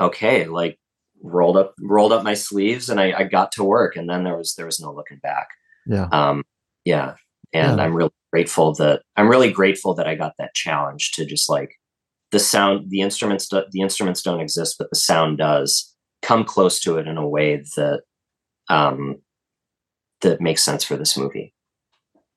[0.00, 0.78] okay, like
[1.22, 4.36] rolled up, rolled up my sleeves and I, I got to work and then there
[4.36, 5.48] was, there was no looking back.
[5.86, 6.08] Yeah.
[6.10, 6.44] Um,
[6.84, 7.14] yeah.
[7.52, 7.84] And Yeah.
[7.84, 11.70] I'm really grateful that I'm really grateful that I got that challenge to just like
[12.32, 16.98] the sound, the instruments, the instruments don't exist, but the sound does come close to
[16.98, 18.00] it in a way that,
[18.68, 19.16] um,
[20.22, 21.52] that makes sense for this movie.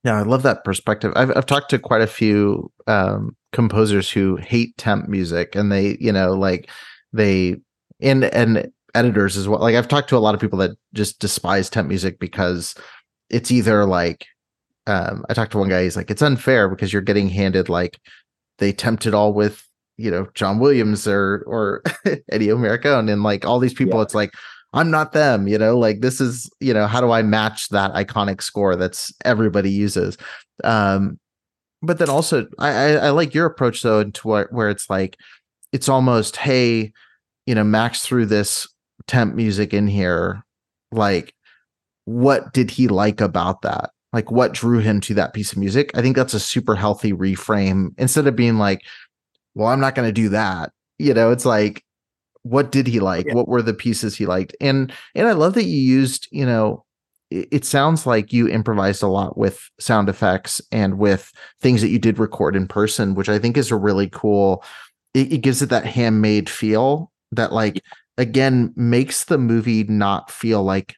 [0.04, 1.12] Yeah, I love that perspective.
[1.16, 5.98] I've I've talked to quite a few um, composers who hate temp music, and they,
[6.00, 6.70] you know, like
[7.12, 7.58] they
[8.00, 9.60] and and editors as well.
[9.60, 12.76] Like I've talked to a lot of people that just despise temp music because
[13.30, 14.26] it's either like
[14.88, 15.84] um, I talked to one guy.
[15.84, 18.00] He's like, it's unfair because you're getting handed like
[18.58, 19.66] they temped it all with
[19.98, 21.82] you know John Williams or or
[22.32, 24.00] Ennio Morricone and like all these people.
[24.00, 24.04] Yeah.
[24.04, 24.34] It's like
[24.74, 27.94] I'm not them, you know, like this is, you know, how do I match that
[27.94, 30.18] iconic score that's everybody uses?
[30.64, 31.20] Um,
[31.82, 35.18] but then also I, I, I like your approach though, into where, where it's like,
[35.72, 36.92] it's almost, hey,
[37.48, 38.68] you know, Max threw this
[39.08, 40.44] temp music in here.
[40.92, 41.34] Like,
[42.06, 43.92] what did he like about that?
[44.14, 45.92] Like, what drew him to that piece of music?
[45.96, 48.82] I think that's a super healthy reframe instead of being like,
[49.56, 50.72] well, I'm not going to do that.
[50.98, 51.84] You know, it's like,
[52.44, 53.26] what did he like?
[53.28, 53.34] Yeah.
[53.34, 54.56] what were the pieces he liked?
[54.62, 56.86] And and i love that you used you know
[57.32, 61.32] it, it sounds like you improvised a lot with sound effects and with
[61.62, 64.64] things that you did record in person which i think is a really cool
[65.14, 67.84] it, it gives it that handmade feel that like
[68.18, 70.96] again makes the movie not feel like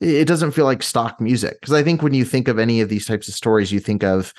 [0.00, 1.60] it doesn't feel like stock music.
[1.60, 4.02] Because i think when you think of any of these types of stories you think
[4.02, 4.34] of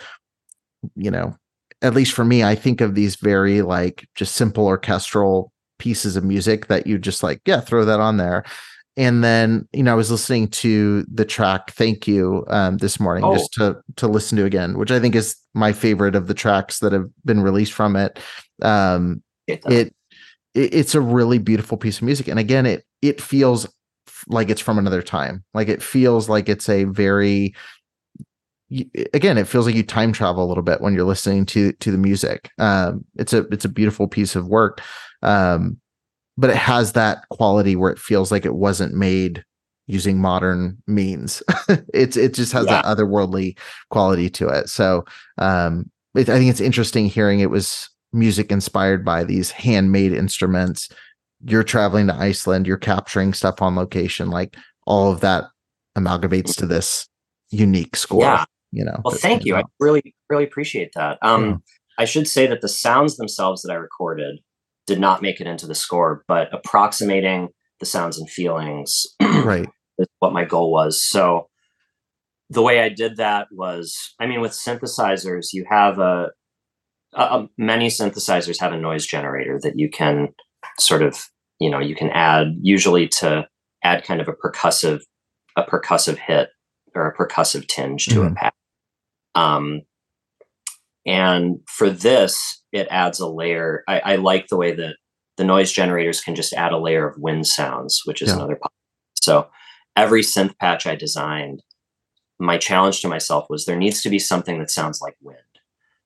[0.95, 1.35] you know
[1.81, 6.23] at least for me i think of these very like just simple orchestral pieces of
[6.23, 8.43] music that you just like yeah throw that on there.
[8.95, 13.23] And then you know i was listening to the track thank you um this morning
[13.23, 13.33] Oh.
[13.33, 16.77] just to to listen to again which i think is my favorite of the tracks
[16.79, 18.19] that have been released from it.
[18.61, 19.95] Um it, it
[20.53, 22.27] it's a really beautiful piece of music.
[22.27, 23.67] And again it it feels
[24.27, 25.43] like it's from another time.
[25.55, 27.55] Like it feels like it's a very
[29.13, 31.91] again it feels like you time travel a little bit when you're listening to to
[31.91, 32.51] the music.
[32.59, 34.81] Um it's a it's a beautiful piece of work.
[35.21, 35.79] Um
[36.37, 39.43] but it has that quality where it feels like it wasn't made
[39.87, 41.43] using modern means.
[41.93, 43.57] It's it just has that otherworldly
[43.89, 44.69] quality to it.
[44.69, 45.05] So
[45.37, 50.89] um it, i think it's interesting hearing it was music inspired by these handmade instruments.
[51.45, 54.55] You're traveling to iceland you're capturing stuff on location like
[54.85, 55.45] all of that
[55.97, 57.07] amalgamates to this
[57.53, 58.21] unique score.
[58.21, 58.45] Yeah.
[58.73, 59.55] You know Well, thank you.
[59.55, 61.17] I really, really appreciate that.
[61.21, 61.55] Um, Yeah.
[61.99, 64.39] I should say that the sounds themselves that I recorded
[64.87, 67.49] did not make it into the score, but approximating
[67.79, 69.69] the sounds and feelings right
[69.99, 71.03] is what my goal was.
[71.03, 71.47] So
[72.49, 76.31] the way I did that was, I mean, with synthesizers, you have a,
[77.13, 80.29] a, many synthesizers have a noise generator that you can
[80.79, 81.23] sort of,
[81.59, 83.47] you know, you can add usually to
[83.83, 84.99] add kind of a percussive,
[85.55, 86.49] a percussive hit
[86.95, 88.31] or a percussive tinge to Mhm.
[88.31, 88.51] a pattern.
[89.35, 89.81] Um,
[91.05, 93.83] and for this, it adds a layer.
[93.87, 94.95] I, I like the way that
[95.37, 98.35] the noise generators can just add a layer of wind sounds, which is Yeah.
[98.35, 98.59] another.
[99.15, 99.49] So
[99.95, 101.61] every synth patch I designed,
[102.39, 105.37] my challenge to myself was there needs to be something that sounds like wind,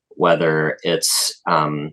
[0.09, 1.91] whether it's um,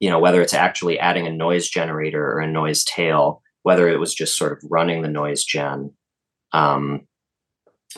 [0.00, 3.98] you know whether it's actually adding a noise generator or a noise tail, whether it
[4.00, 5.92] was just sort of running the noise gen
[6.52, 7.06] um,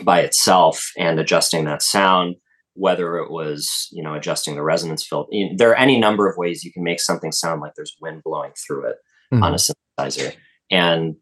[0.03, 2.37] by itself and adjusting that sound
[2.75, 6.63] whether it was you know adjusting the resonance filter there are any number of ways
[6.63, 8.97] you can make something sound like there's wind blowing through it
[9.33, 10.35] on a synthesizer.
[10.71, 11.17] And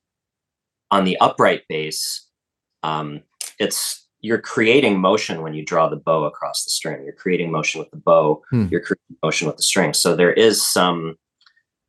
[0.91, 2.29] on the upright bass
[2.83, 3.22] um,
[3.59, 7.03] it's you're creating motion when you draw the bow across the string.
[7.05, 8.43] You're creating motion with the bow.
[8.51, 8.68] Hmm.
[8.70, 9.93] you're creating motion with the string.
[9.93, 11.16] So there is some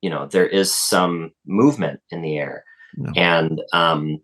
[0.02, 2.64] you know there is some movement in the air.
[2.98, 3.40] Yeah.
[3.40, 4.20] and um,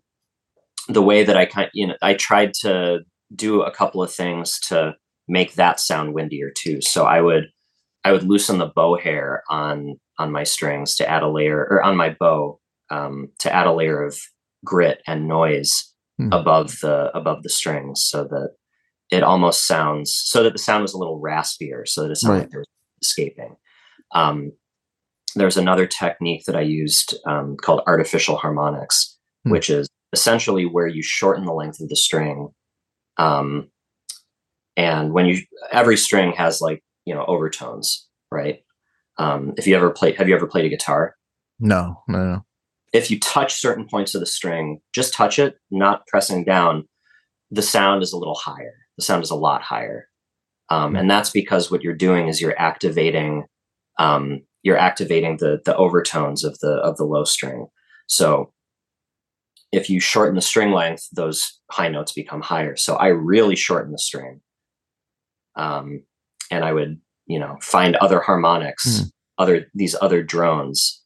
[0.92, 3.00] the way that i kind you know i tried to
[3.34, 4.94] do a couple of things to
[5.28, 7.44] make that sound windier too so i would
[8.04, 11.82] i would loosen the bow hair on on my strings to add a layer or
[11.82, 12.58] on my bow
[12.90, 14.18] um, to add a layer of
[14.64, 15.88] grit and noise
[16.18, 16.30] Hmm.
[16.30, 18.50] above the above the strings so that
[19.10, 22.34] it almost sounds so that the sound was a little raspier so that it sounded
[22.34, 22.40] Right.
[22.42, 22.68] like there was
[23.00, 23.56] escaping
[24.14, 24.52] um,
[25.34, 29.16] there's another technique that i used um, called artificial harmonics
[29.46, 29.52] Hmm.
[29.52, 32.48] which is essentially where you shorten the length of the string
[33.18, 33.70] um,
[34.76, 38.60] and when you every string has like you know overtones, right?
[39.18, 41.16] Um, if you ever play, have you ever played a guitar?
[41.60, 42.44] No, no, no.
[42.92, 46.88] If you touch certain points of the string, just touch it, not pressing down,
[47.50, 48.74] the sound is a little higher.
[48.98, 50.08] The sound is a lot higher,
[50.70, 53.44] um, and that's because what you're doing is you're activating
[53.98, 57.66] um, you're activating the the overtones of the of the low string.
[58.06, 58.52] So
[59.72, 62.76] if you shorten the string length, those high notes become higher.
[62.76, 64.40] So I really shorten the string.
[65.56, 66.04] Um,
[66.50, 69.10] and I would, you know, find other harmonics, mm.
[69.38, 71.02] other these other drones,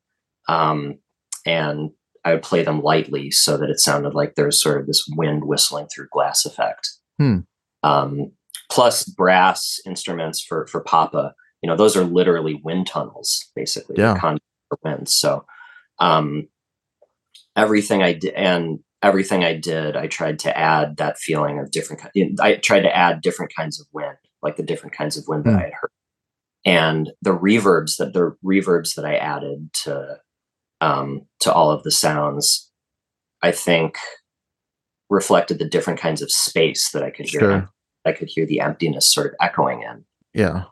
[0.49, 0.99] um,
[1.45, 1.91] and
[2.25, 5.05] I would play them lightly so that it sounded like there was sort of this
[5.17, 6.91] wind whistling through glass effect.
[7.19, 7.39] Hmm.
[7.85, 8.33] Um,
[8.71, 14.19] plus brass instruments for for Papa you know those are literally wind tunnels basically yeah.
[14.19, 15.45] for wind so
[15.99, 16.47] um
[17.57, 22.01] everything i did and everything i did i tried to add that feeling of different
[22.41, 25.47] i tried to add different kinds of wind like the different kinds of wind mm.
[25.47, 25.61] that hmm.
[25.61, 25.91] i had heard
[26.65, 30.17] and the reverbs that the reverbs that i added to
[30.81, 32.71] um to all of the sounds
[33.43, 33.99] i think
[35.09, 37.69] reflected the different kinds of space that i could hear sure.
[38.05, 40.05] i could hear the emptiness sort of echoing in
[40.35, 40.65] yeah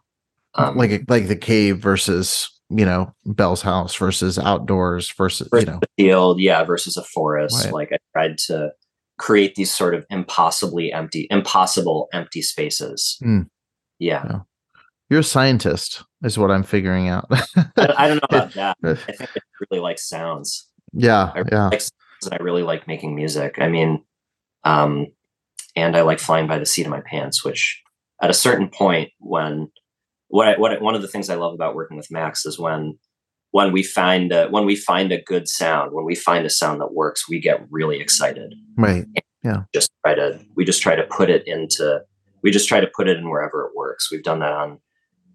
[0.57, 5.73] um, like like the cave versus you know Belle's house versus outdoors versus, versus you
[5.73, 7.65] know field, yeah, versus a forest.
[7.65, 7.75] Right.
[7.75, 8.73] Like I tried to
[9.19, 13.19] create these sort of impossibly empty, impossible empty spaces.
[13.23, 13.49] Mm.
[13.99, 14.25] Yeah.
[14.29, 14.41] yeah.
[15.11, 17.27] You're a scientist, is what I'm figuring out.
[17.77, 18.77] I, don't know about that.
[18.83, 19.41] I think I
[19.71, 20.69] really like sounds.
[20.93, 21.69] Yeah, I really yeah.
[21.69, 23.57] Like sounds I really like making music.
[23.59, 24.03] I mean,
[24.65, 25.09] um,
[25.77, 27.45] and I like flying by the seat of my pants.
[27.45, 27.83] Which,
[28.23, 29.71] at a certain point, when
[30.35, 32.99] what I, what one of the things I love about working with Max is when
[33.53, 36.81] when we find a, when we find a good sound, when we find a sound
[36.81, 38.53] that works, we get really excited.
[38.77, 39.05] Right.
[39.45, 39.63] Yeah.
[39.73, 42.01] Just try to we just try to put it into
[42.43, 44.11] we just try to put it in wherever it works.
[44.11, 44.81] We've done that on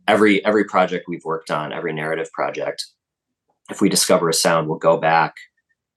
[0.06, 2.86] every every project we've worked on, every narrative project.
[3.70, 5.36] If we discover a sound, we'll go back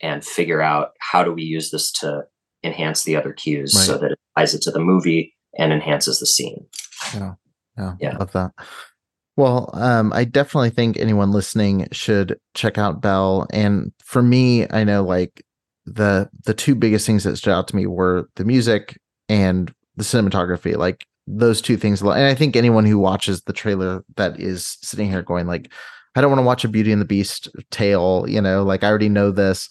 [0.00, 2.22] and figure out how do we use this to
[2.62, 3.84] enhance the other cues right.
[3.84, 6.66] so that it ties it to the movie and enhances the scene.
[7.12, 7.34] Yeah.
[7.76, 7.94] Yeah.
[7.98, 8.16] Yeah.
[8.18, 8.52] Love that.
[9.36, 13.46] Well, um, I definitely think anyone listening should check out Belle.
[13.52, 15.42] And for me, I know like
[15.86, 20.04] the the two biggest things that stood out to me were the music and the
[20.04, 20.76] cinematography.
[20.76, 22.02] Like those two things.
[22.02, 25.72] And I think anyone who watches the trailer that is sitting here going like,
[26.14, 28.26] I don't want to watch a Beauty and the Beast tale.
[28.28, 29.68] You know, like I already know this.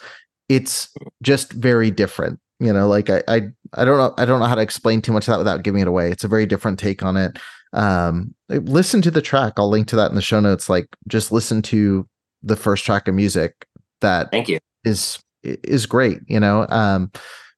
[0.50, 0.90] It's
[1.22, 2.40] just very different.
[2.60, 3.42] You know, like I I
[3.74, 5.82] I don't know I don't know how to explain too much of that without giving
[5.82, 6.12] it away.
[6.12, 7.38] It's a very different take on it
[7.74, 9.54] um listen to the track.
[9.58, 10.70] I'll link to that in the show notes.
[10.70, 12.08] Like just listen to
[12.44, 13.66] the first track of music
[14.02, 14.60] that thank you.
[14.84, 16.66] is is great you know?
[16.70, 17.12] Um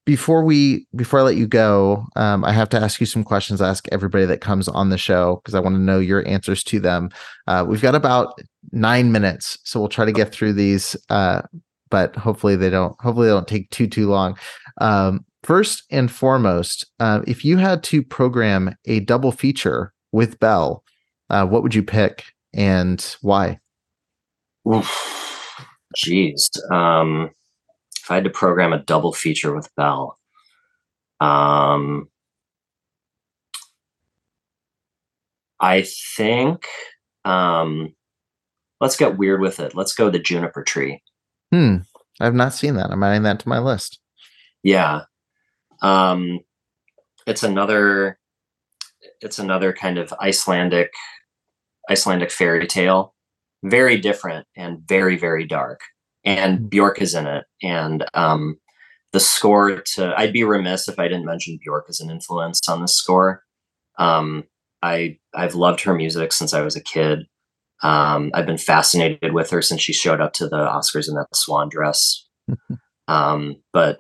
[0.05, 3.61] before we before i let you go um i have to ask you some questions.
[3.61, 6.63] I ask everybody that comes on the show because i want to know your answers
[6.65, 7.09] to them.
[7.47, 8.39] Uh we've got about
[8.71, 11.41] nine minutes so we'll try to get through these uh
[11.89, 14.37] but hopefully they don't hopefully they don't take too too long.
[14.79, 20.83] Um first and foremost uh, if you had to program a double feature with Belle,
[21.29, 23.59] uh, what would you pick and why?
[24.65, 26.49] Jeez.
[26.71, 27.31] Um,
[28.01, 30.17] if I had to program a double feature with Belle,
[31.19, 32.07] um,
[35.59, 35.85] I
[36.17, 36.67] think
[37.25, 37.93] um,
[38.79, 39.75] let's get weird with it.
[39.75, 41.01] Let's go the juniper tree.
[41.51, 41.77] Hmm.
[42.19, 42.91] I've not seen that.
[42.91, 43.99] I'm adding that to my list.
[44.61, 45.01] Yeah.
[45.81, 46.39] Um,
[47.25, 48.19] it's another
[49.23, 50.91] it's another kind of Icelandic
[51.89, 53.13] Icelandic fairy tale,
[53.63, 55.81] very different and very very dark.
[56.25, 56.69] And.
[56.69, 58.57] Bjork is in it, and um,
[59.13, 62.81] the score to I'd be remiss if I didn't mention Bjork as an influence on
[62.81, 63.43] the score.
[63.97, 64.43] Um,
[64.81, 67.27] I I've loved her music since I was a kid.
[67.83, 71.27] Um, I've been fascinated with her since she showed up to the Oscars in that
[71.33, 72.25] swan dress.
[73.07, 73.99] um, but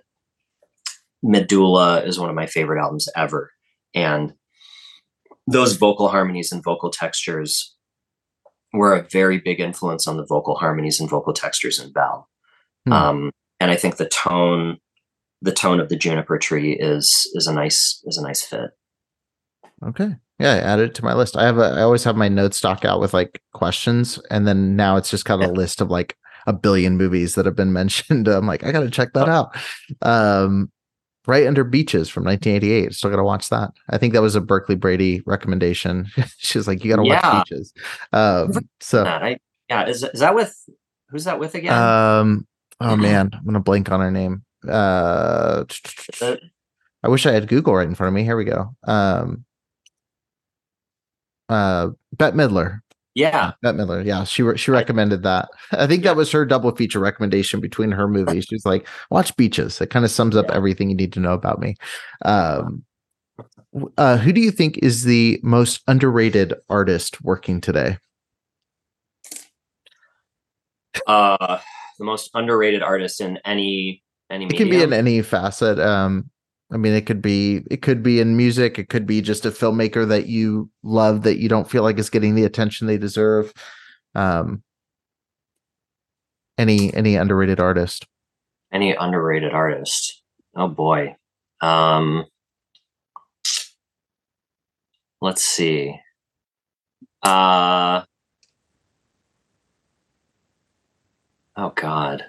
[1.21, 3.51] Medulla is one of my favorite albums ever,
[3.93, 4.33] and
[5.47, 7.75] those vocal harmonies and vocal textures
[8.73, 12.27] were a very big influence on the vocal harmonies and vocal textures in Belle.
[12.85, 12.93] Hmm.
[12.93, 14.77] Um, and I think the tone,
[15.41, 18.71] the tone of the juniper tree is is a nice is a nice fit.
[19.85, 20.15] Okay.
[20.39, 21.37] Yeah, I added it to my list.
[21.37, 24.75] I have a I always have my notes stock out with like questions, and then
[24.75, 25.53] now it's just kind of yeah.
[25.53, 26.17] a list of like
[26.47, 28.27] a billion movies that have been mentioned.
[28.27, 29.55] I'm like, I gotta check that out.
[30.01, 30.71] Um,
[31.27, 33.71] right under beaches from 1988 still gotta watch that.
[33.89, 36.07] I think that was a berkeley brady recommendation.
[36.37, 37.37] She's like you gotta yeah.
[37.37, 37.73] watch beaches.
[38.11, 39.37] Um so I,
[39.69, 40.55] yeah is, is that with
[41.09, 41.73] who's that with again?
[41.73, 42.47] Um
[42.79, 44.43] oh man i'm gonna blank on her name.
[44.67, 45.65] Uh
[47.03, 48.23] i wish i had google right in front of me.
[48.23, 48.75] Here we go.
[48.83, 49.45] Um
[51.49, 52.81] uh Bette Midler.
[53.15, 54.03] Yeah, Bette Midler.
[54.03, 55.49] Yeah, she she recommended that.
[55.71, 56.11] I think Yeah.
[56.11, 58.45] that was her double feature recommendation between her movies.
[58.49, 59.79] She's like, watch Beaches.
[59.81, 60.55] It kind of sums up Yeah.
[60.55, 61.75] everything you need to know about me.
[62.25, 62.83] Um,
[63.97, 67.97] uh, who do you think is the most underrated artist working today?
[71.07, 71.59] uh,
[71.99, 74.69] the most underrated artist in any any It medium.
[74.69, 75.79] can be in any facet.
[75.79, 76.29] Um,
[76.73, 78.79] I mean, it could be it could be in music.
[78.79, 82.09] It could be just a filmmaker that you love that you don't feel like is
[82.09, 83.53] getting the attention they deserve.
[84.15, 84.63] Um,
[86.57, 88.05] any any underrated artist.
[88.71, 90.21] any underrated artist.
[90.55, 91.15] Oh boy.
[91.61, 92.25] Um,
[95.21, 95.95] let's see.
[97.21, 98.03] Uh,
[101.55, 102.25] oh God,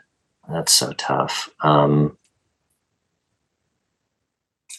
[0.49, 1.49] that's so tough.
[1.61, 2.17] Um,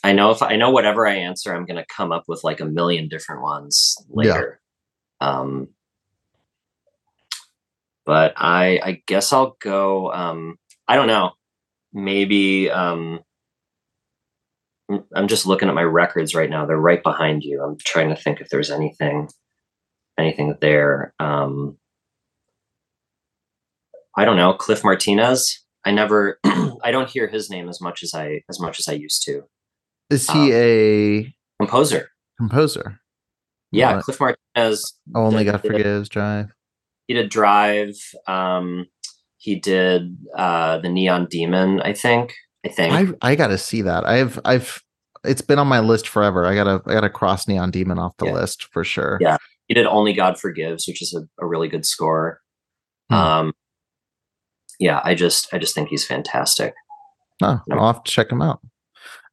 [0.05, 2.59] I know if I know whatever I answer, I'm going to come up with like
[2.59, 4.61] a million different ones later.
[5.19, 5.69] Um,
[8.05, 10.13] but I, I guess I'll go.
[10.13, 11.31] Um, I don't know.
[11.91, 13.19] Maybe um,
[14.91, 16.67] I'm- I'm just looking at my records right now.
[16.67, 17.63] They're right behind you.
[17.63, 19.27] I'm trying to think if there's anything,
[20.19, 21.15] anything there.
[21.19, 21.77] Um,
[24.15, 24.53] I don't know.
[24.53, 25.63] Cliff Martinez.
[25.83, 26.39] I never.
[26.83, 29.45] I don't hear his name as much as I as much as I used to.
[30.09, 32.09] Is he Um, a Composer.
[32.37, 32.99] composer?
[33.71, 34.05] Yeah, What?
[34.05, 34.93] Cliff Martinez.
[35.15, 36.51] Only did- God did- forgives Drive.
[37.07, 37.93] he did drive
[38.27, 38.85] um
[39.37, 42.33] he did uh the neon demon i think
[42.65, 44.07] i think I I gotta see that.
[44.07, 44.81] I've I've
[45.23, 46.45] it's been on my list forever.
[46.45, 48.33] I gotta I gotta cross Neon Demon off the Yeah.
[48.33, 49.17] list for sure.
[49.21, 49.37] Yeah.
[49.67, 52.41] he did only god forgives which is a, a really good score
[53.09, 53.15] Hmm.
[53.15, 53.53] um
[54.79, 56.73] yeah i just i just think he's fantastic
[57.41, 57.59] Yeah.
[57.71, 58.61] I'll have to check him out.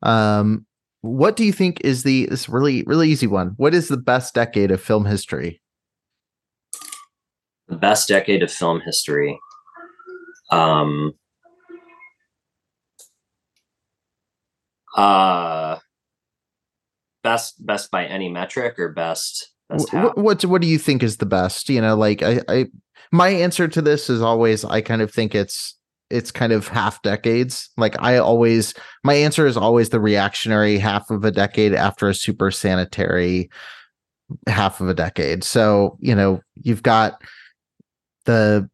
[0.03, 0.67] Um,
[1.03, 3.55] what do you think is the this really really easy one?
[3.57, 5.61] What is the best decade of film history?
[7.73, 9.39] the best decade of film history
[10.51, 11.13] um
[14.97, 15.79] uh
[17.23, 20.11] best best by any metric or best best Wh- how?
[20.11, 21.69] wh- what what do you think is the best?
[21.71, 22.67] You know, like I, I
[23.11, 25.79] my answer to this is always I kind of think it's
[26.13, 27.71] it's kind of half decades.
[27.77, 32.15] Like I always my answer is always the reactionary half of a decade after a
[32.15, 33.51] super sanitary
[34.47, 35.45] half of a decade.
[35.45, 37.21] So, you know, you've got
[38.25, 38.69] the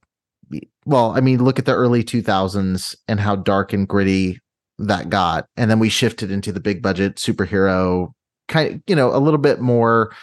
[0.84, 4.41] well, I mean, look at the early 2000s and how dark and gritty
[4.78, 5.47] that got.
[5.57, 8.12] And then we shifted into the big budget superhero
[8.49, 10.14] kind of, you know, a little bit more,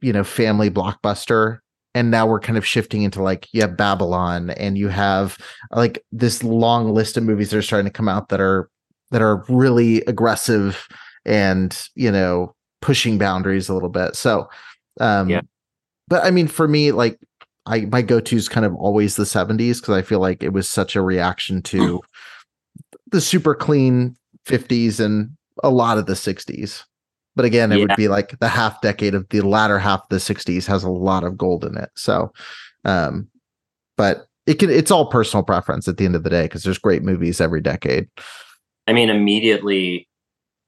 [0.00, 1.58] you know, family blockbuster.
[1.94, 5.36] And now we're kind of shifting into like, you have Babylon and you have
[5.72, 8.70] like this long list of movies that are starting to come out that are,
[9.10, 10.86] that are really aggressive
[11.24, 14.14] and, you know, pushing boundaries a little bit.
[14.14, 14.48] So,
[15.00, 15.40] um, Yeah.
[16.08, 17.18] but I mean, for me, like,
[17.66, 20.68] I my go-to is kind of always the 70s because I feel like it was
[20.68, 22.00] such a reaction to
[23.10, 24.16] the super clean
[24.46, 26.84] 50s and a lot of the 60s.
[27.40, 30.16] But again, it would be like the half decade of the latter half of the
[30.16, 31.88] 60s has a lot of gold in it.
[31.96, 32.30] So
[32.84, 33.30] um
[33.96, 36.76] but it can it's all personal preference at the end of the day because there's
[36.76, 38.08] great movies every decade.
[38.86, 40.06] I mean, immediately,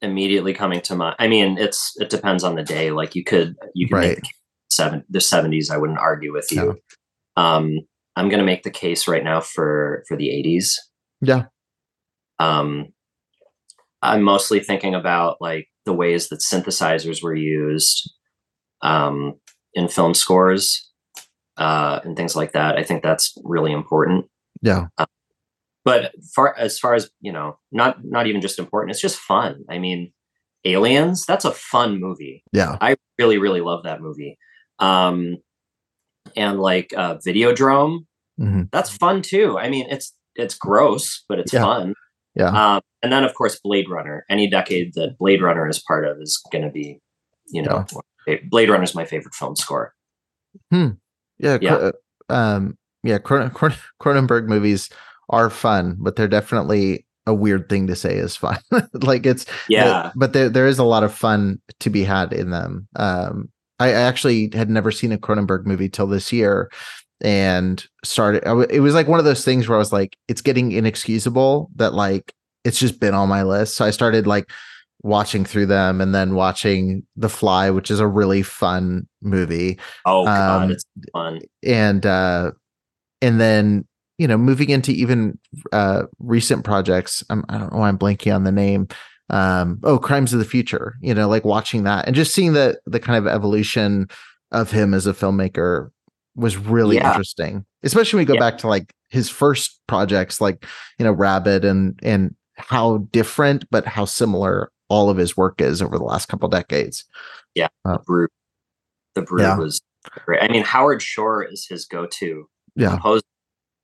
[0.01, 1.17] immediately coming to mind.
[1.19, 2.91] I mean, it's it depends on the day.
[2.91, 4.09] Like you could you could Right.
[4.09, 4.29] make the
[4.71, 5.69] seven the seventies.
[5.69, 6.79] I wouldn't argue with you.
[7.37, 7.81] Um,
[8.17, 10.81] I'm gonna make the case right now for for the eighties.
[11.21, 11.45] Yeah.
[12.39, 12.95] Um,
[14.03, 18.13] I'm mostly thinking about like the ways that synthesizers were used
[18.83, 19.35] um,
[19.75, 20.91] in film scores
[21.57, 22.77] uh, and things like that.
[22.77, 24.27] I think that's really important
[24.61, 24.87] Yeah.
[25.85, 29.65] but far as far as you know not not even just important it's just fun
[29.69, 30.13] i mean
[30.65, 32.77] aliens that's a fun movie Yeah.
[32.81, 34.39] i really really love that movie
[34.79, 35.39] um
[36.37, 38.07] and like uh videodrome
[38.41, 38.71] Mhm.
[38.71, 41.63] that's fun too i mean it's it's gross but it's Yeah.
[41.63, 41.95] fun
[42.35, 42.49] Yeah.
[42.77, 46.19] um and then of course blade runner any decade that blade runner is part of
[46.21, 46.99] is going to be
[47.49, 47.85] you know
[48.49, 49.95] blade runner is my favorite film score
[50.71, 50.89] Hmm.
[51.39, 51.59] Yeah.
[51.61, 51.91] Yeah.
[52.29, 54.89] Um yeah, Cron- Cron- Cronenberg movies
[55.31, 58.59] are fun, but they're definitely a weird thing to say is fun.
[58.95, 62.51] like it's yeah but there there is a lot of fun to be had in
[62.51, 62.87] them.
[62.97, 66.71] Um, I, I actually had never seen a Cronenberg movie till this year,
[67.23, 68.43] and started.
[68.71, 71.95] It was like one of those things where I was like, it's getting inexcusable that
[71.95, 73.77] like it's just been on my list.
[73.77, 74.51] So I started like
[75.03, 80.25] watching through them, and then watching The Fly, which is a really fun movie, oh
[80.25, 82.53] god um, it's fun and uh,
[83.21, 83.87] and then
[84.19, 85.39] you know moving into even
[85.73, 88.87] uh recent projects I'm, i don't know why i'm blanking on the name
[89.31, 92.79] um oh crimes of the future you know like watching that and just seeing the
[92.87, 94.09] the kind of evolution
[94.51, 95.91] of him as a filmmaker
[96.35, 97.09] was really Yeah.
[97.11, 98.41] interesting especially when we go Yeah.
[98.51, 100.65] back to like his first projects like
[100.99, 105.81] you know Rabid and and how different but how similar all of his work is
[105.83, 107.05] over the last couple decades
[108.07, 108.29] Brood.
[108.31, 108.39] Uh,
[109.15, 109.59] the Brood Yeah.
[109.59, 109.81] was
[110.25, 110.43] great.
[110.43, 113.23] I mean, Howard Shore is his go-to yeah composer.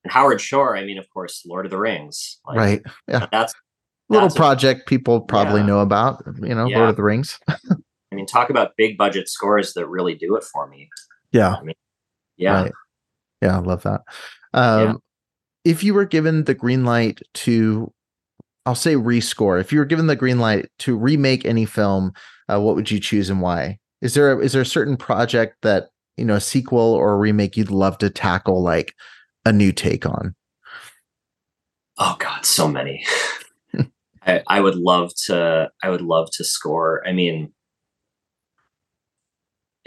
[0.05, 2.39] And Howard Shore, I mean, of course, Lord of the Rings.
[2.47, 2.83] Like, right
[3.31, 3.53] That's
[4.09, 5.67] little That's a- project people probably Yeah.
[5.67, 6.79] know about you know Yeah.
[6.79, 10.45] lord of the rings I mean, talk about big budget scores that really do it
[10.45, 10.89] for me.
[11.33, 11.57] yeah
[12.39, 12.63] Yeah.
[12.63, 12.73] Right.
[13.43, 14.03] Yeah, I love that.
[14.55, 14.95] Um, Yeah.
[15.65, 17.93] If you were given the green light to,
[18.65, 19.61] I'll say rescore.
[19.61, 22.13] If you were given the green light to remake any film,
[22.51, 23.79] uh, what would you choose and why?
[24.01, 27.17] Is there a, is there a certain project that you know a sequel or a
[27.17, 28.95] remake you'd love to tackle like
[29.45, 30.35] a new take on?
[31.99, 33.05] Oh God, so many.
[34.27, 35.71] I, I would love to.
[35.83, 37.07] I would love to score.
[37.07, 37.53] I mean,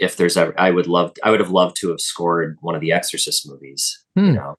[0.02, 1.12] if there's ever, I would love.
[1.22, 4.04] I would have loved to have scored one of the Exorcist movies.
[4.16, 4.24] Hmm.
[4.26, 4.54] You know,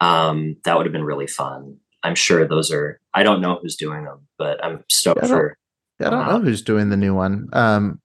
[0.00, 1.78] um, that would have been really fun.
[2.02, 3.00] I'm sure those are.
[3.14, 5.56] I don't know who's doing them, but I'm stoked I don't- for.
[6.00, 6.38] I don't Wow.
[6.38, 7.48] know who's doing the new one.
[7.52, 8.00] Um,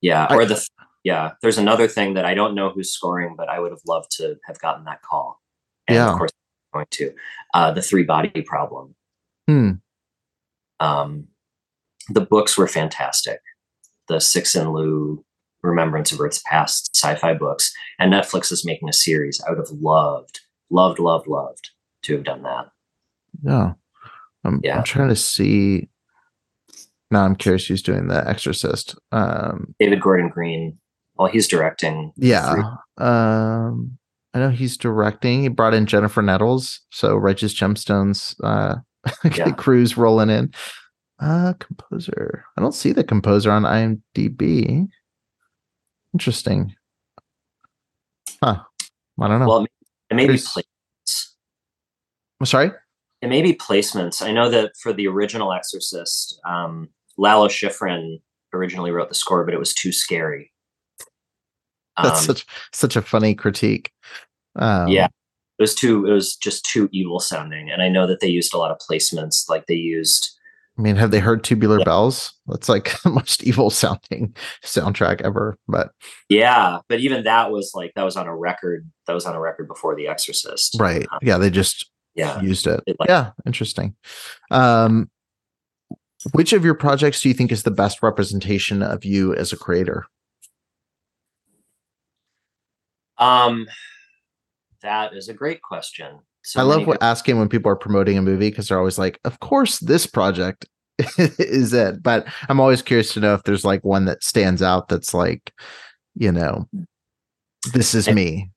[0.00, 0.66] Yeah, I- or the.
[1.04, 4.10] Yeah, there's another thing that I don't know who's scoring, but I would have loved
[4.18, 5.40] to have gotten that call.
[5.86, 6.10] And Yeah.
[6.12, 6.32] of course,
[6.74, 7.14] I'm going to
[7.54, 8.94] uh, the three body problem.
[9.46, 9.70] hmm,
[10.80, 11.28] Um,
[12.08, 13.40] the books were fantastic.
[14.08, 15.24] The Cixin Liu
[15.62, 19.40] Remembrance of Earth's Past sci-fi books, and Netflix is making a series.
[19.46, 20.40] I would have loved,
[20.70, 21.70] loved, loved, loved
[22.02, 22.66] to have done that.
[23.42, 23.72] yeah.
[24.44, 24.78] I'm, Yeah.
[24.78, 25.88] I'm trying to see.
[27.10, 28.96] Now I'm curious who's doing the Exorcist.
[29.12, 30.78] Um, David Gordon Green.
[31.16, 32.12] Well, he's directing.
[32.16, 32.74] Yeah.
[32.98, 33.98] Um
[34.34, 35.42] I know he's directing.
[35.42, 38.76] He brought in Jennifer Nettles, so Righteous Gemstones uh
[39.34, 39.50] Yeah.
[39.52, 40.52] cruise rolling in.
[41.18, 42.44] Uh composer.
[42.56, 44.86] I don't see the composer on IMDb.
[46.14, 46.74] Interesting.
[48.42, 48.62] Huh.
[49.20, 49.48] I don't know.
[49.48, 49.66] Well,
[50.10, 51.32] it may be placements.
[52.40, 52.70] I'm sorry?
[53.20, 54.22] It may be placements.
[54.22, 58.20] I know that for the original Exorcist, um, Lalo Schifrin
[58.52, 60.52] originally wrote the score, but it was too scary.
[62.00, 63.90] That's Um, such such a funny critique.
[64.54, 65.08] Um, yeah
[65.58, 68.54] it was too it was just too evil sounding and i know that they used
[68.54, 70.37] a lot of placements like they used
[70.78, 71.84] I mean, have they heard Tubular Yeah.
[71.84, 72.32] Bells?
[72.46, 75.58] That's like the most evil sounding soundtrack ever.
[75.66, 75.90] But
[76.28, 79.40] yeah but even that was like that was on a record that was on a
[79.40, 81.06] record before the exorcist right.
[81.10, 82.80] Um, Yeah, they just yeah used it.
[82.86, 83.96] It, like- yeah, interesting.
[84.50, 85.10] Um,
[86.32, 89.56] which of your projects do you think is the best representation of you as a
[89.56, 90.06] creator?
[93.18, 93.66] um
[94.82, 98.22] that is a great question so I love what, asking when people are promoting a
[98.22, 100.66] movie because they're always like, "Of course, this project
[101.18, 104.88] is it." But I'm always curious to know if there's like one that stands out
[104.88, 105.52] that's like,
[106.14, 106.66] you know,
[107.74, 108.50] this is I- me.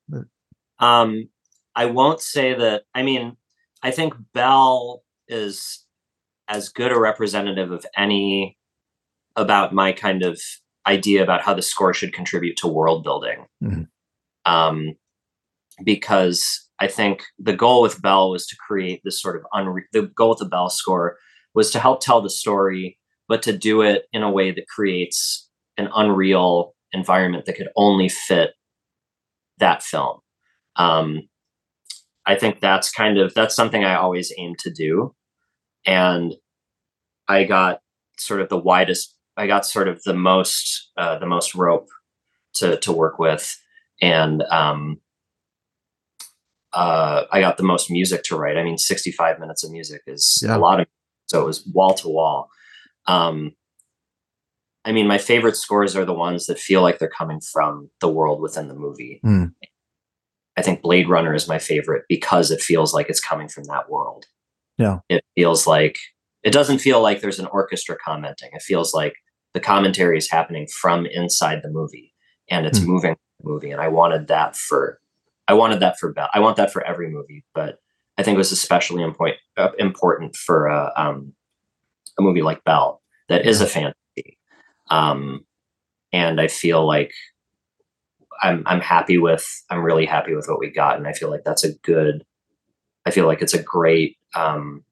[0.80, 1.28] Um,
[1.76, 2.84] I won't say that.
[2.96, 3.36] I mean,
[3.84, 5.86] I think Belle is
[6.48, 8.58] as good a representative of any
[9.36, 10.40] about my kind of
[10.88, 13.46] idea about how the score should contribute to world building.
[13.62, 13.88] Mhm.
[14.46, 14.96] Um,
[15.84, 20.12] because I think the goal with Belle was to create this sort of unre- the
[20.16, 21.16] goal with the Belle score
[21.54, 25.48] was to help tell the story, but to do it in a way that creates
[25.78, 28.56] an unreal environment that could only fit
[29.60, 30.20] that film.
[30.76, 31.30] Um,
[32.26, 35.14] i think that's kind of that's something i always aim to do.
[35.86, 36.34] And
[37.28, 37.82] i got
[38.18, 41.90] sort of the widest i got sort of the most uh, the most rope
[42.56, 43.56] to to work with.
[44.02, 45.00] And um
[46.74, 50.40] uh i got the most music to write i mean 65 minutes of music is
[50.44, 50.56] Yeah.
[50.56, 50.88] a lot of
[51.26, 52.50] so it was wall to wall
[53.08, 53.52] um
[54.86, 58.10] i mean my favorite scores are the ones that feel like they're coming from the
[58.10, 59.46] world within the movie Hmm.
[60.58, 63.90] I think Blade Runner is my favorite because it feels like it's coming from that
[63.90, 64.26] world.
[64.78, 65.00] Yeah.
[65.08, 65.98] It feels like
[66.44, 68.50] it doesn't feel like there's an orchestra commenting.
[68.52, 69.14] It feels like
[69.54, 72.14] the commentary is happening from inside the movie
[72.50, 72.86] and it's Hmm.
[72.88, 73.72] moving the movie.
[73.72, 75.00] And I wanted that for
[75.52, 76.30] I wanted that for Belle.
[76.34, 77.80] I want that for every movie, but
[78.18, 81.34] I think it was especially important uh, important for uh, um,
[82.18, 84.38] a movie like Belle that is a fantasy.
[84.90, 85.46] Um,
[86.14, 87.12] and I feel like
[88.42, 91.44] I'm I'm happy with I'm really happy with what we got, and I feel like
[91.44, 92.24] that's a good.
[93.06, 94.16] I feel like it's a great.
[94.34, 94.86] Um,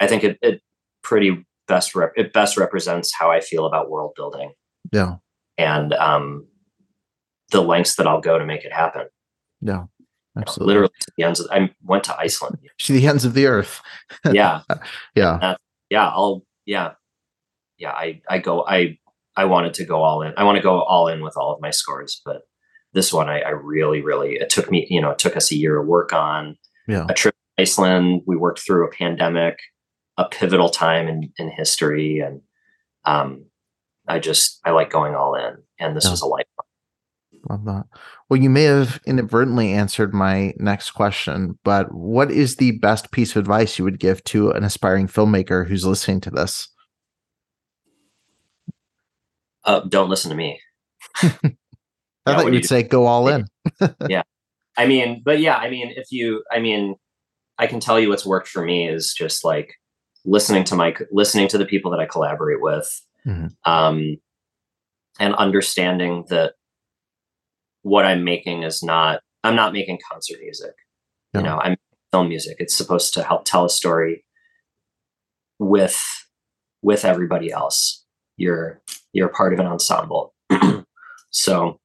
[0.00, 0.62] I think it, it
[1.02, 4.50] pretty best rep, it best represents how I feel about world building
[4.90, 5.16] Yeah.
[5.58, 6.48] and um,
[7.52, 9.06] the lengths that I'll go to make it happen.
[9.60, 9.84] Yeah.
[10.36, 10.74] You know, Absolutely.
[10.74, 11.40] literally to the ends.
[11.40, 12.58] Of, I went to Iceland.
[12.78, 13.80] To the ends of the earth.
[14.32, 14.62] yeah,
[15.14, 15.56] Yeah.
[15.90, 16.08] yeah.
[16.08, 16.92] I'll yeah,
[17.78, 17.90] yeah.
[17.92, 18.98] I I go I
[19.36, 20.32] I wanted to go all in.
[20.36, 22.42] I want to go all in with all of my scores, but
[22.92, 25.56] this one I, I really, really it took me, you know, it took us a
[25.56, 26.56] year to work on.
[26.88, 27.06] Yeah.
[27.08, 28.22] A trip to Iceland.
[28.26, 29.58] We worked through a pandemic,
[30.16, 32.40] a pivotal time in in history, and
[33.04, 33.44] um,
[34.08, 36.10] I just I like going all in, and this Yeah.
[36.12, 36.39] was a life.
[37.50, 37.84] Love that.
[38.28, 43.32] Well, you may have inadvertently answered my next question, but what is the best piece
[43.34, 46.68] of advice you would give to an aspiring filmmaker who's listening to this?
[49.64, 50.60] Uh, don't listen to me.
[51.22, 53.46] I Yeah, thought you'd you- say go all in.
[54.08, 54.22] Yeah.
[54.76, 56.94] I mean, but yeah, I mean, if you, I mean,
[57.58, 59.74] I can tell you what's worked for me is just like
[60.24, 62.88] listening to my, listening to the people that I collaborate with,
[63.26, 63.50] Mhm.
[63.64, 64.16] um,
[65.18, 66.54] and understanding that
[67.82, 70.74] what I'm making is not, I'm not making concert music.
[71.32, 71.76] You know, I'm
[72.12, 72.56] film music.
[72.58, 74.24] It's supposed to help tell a story
[75.58, 76.02] with,
[76.82, 78.04] with everybody else.
[78.36, 80.34] You're, you're part of an ensemble.
[81.30, 81.78] so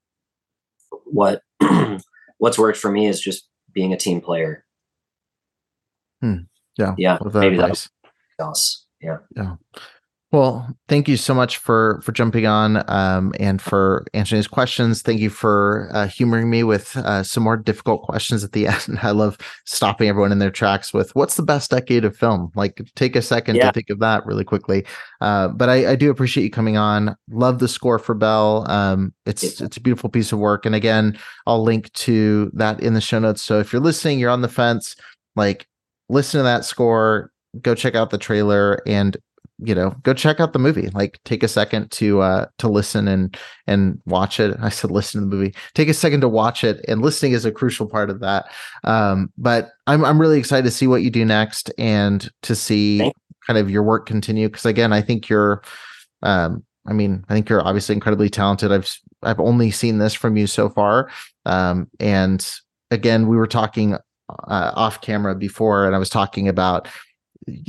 [1.06, 1.42] what,
[2.40, 4.66] what's worked for me is just being a team player.
[6.22, 6.46] Hmm.
[6.78, 6.96] Yeah.
[6.98, 7.90] Yeah, maybe that advice.
[8.40, 8.86] else.
[9.02, 9.18] Yeah.
[9.36, 9.56] Yeah.
[10.36, 15.02] Well, thank you so much for for jumping on um, and for answering these questions.
[15.02, 19.00] Thank you for uh, humoring me with uh, some more difficult questions at the end.
[19.02, 22.82] I love stopping everyone in their tracks with "What's the best decade of film?" Like,
[22.96, 23.68] take a second Yeah.
[23.68, 24.86] to think of that really quickly.
[25.22, 27.16] Uh, but I, I do appreciate you coming on.
[27.32, 28.70] Love the score for Belle.
[28.70, 29.68] Um, it's Yeah.
[29.68, 30.66] it's a beautiful piece of work.
[30.66, 31.18] And again,
[31.48, 33.42] I'll link to that in the show notes.
[33.42, 34.98] So if you're listening, you're on the fence,
[35.38, 35.66] like
[36.10, 37.32] listen to that score.
[37.62, 39.16] Go check out the trailer and
[39.60, 40.90] you know go check out the movie.
[40.90, 43.38] Like take a second to uh to listen and
[43.68, 44.56] and watch it.
[44.62, 45.56] I said listen to the movie.
[45.74, 48.52] Take a second to watch it and listening is a crucial part of that.
[48.84, 53.12] Um but i'm i'm really excited to see what you do next and to see
[53.46, 55.62] kind of your work continue because again i think you're
[56.24, 58.72] um i mean i think you're obviously incredibly talented.
[58.72, 61.10] I've i've only seen this from you so far.
[61.46, 62.46] Um and
[62.92, 63.98] again we were talking
[64.48, 66.88] uh, off camera before and i was talking about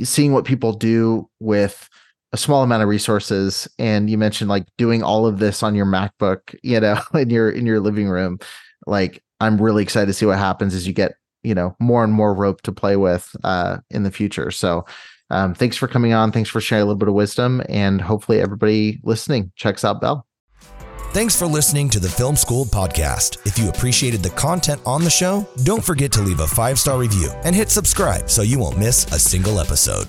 [0.03, 1.89] seeing what people do with
[2.33, 5.85] a small amount of resources and you mentioned like doing all of this on your
[5.85, 8.39] macbook you know in your in your living room.
[8.85, 12.13] Like i'm really excited to see what happens as you get you know more and
[12.13, 14.51] more rope to play with uh in the future.
[14.51, 14.85] So
[15.29, 16.31] um thanks for coming on.
[16.31, 20.27] Thanks for sharing a little bit of wisdom and hopefully everybody listening checks out belle
[21.17, 23.43] Thanks for listening to the Film School podcast.
[23.43, 26.99] If you appreciated the content on the show, don't forget to leave a five star
[26.99, 30.07] review and hit subscribe so you won't miss a single episode.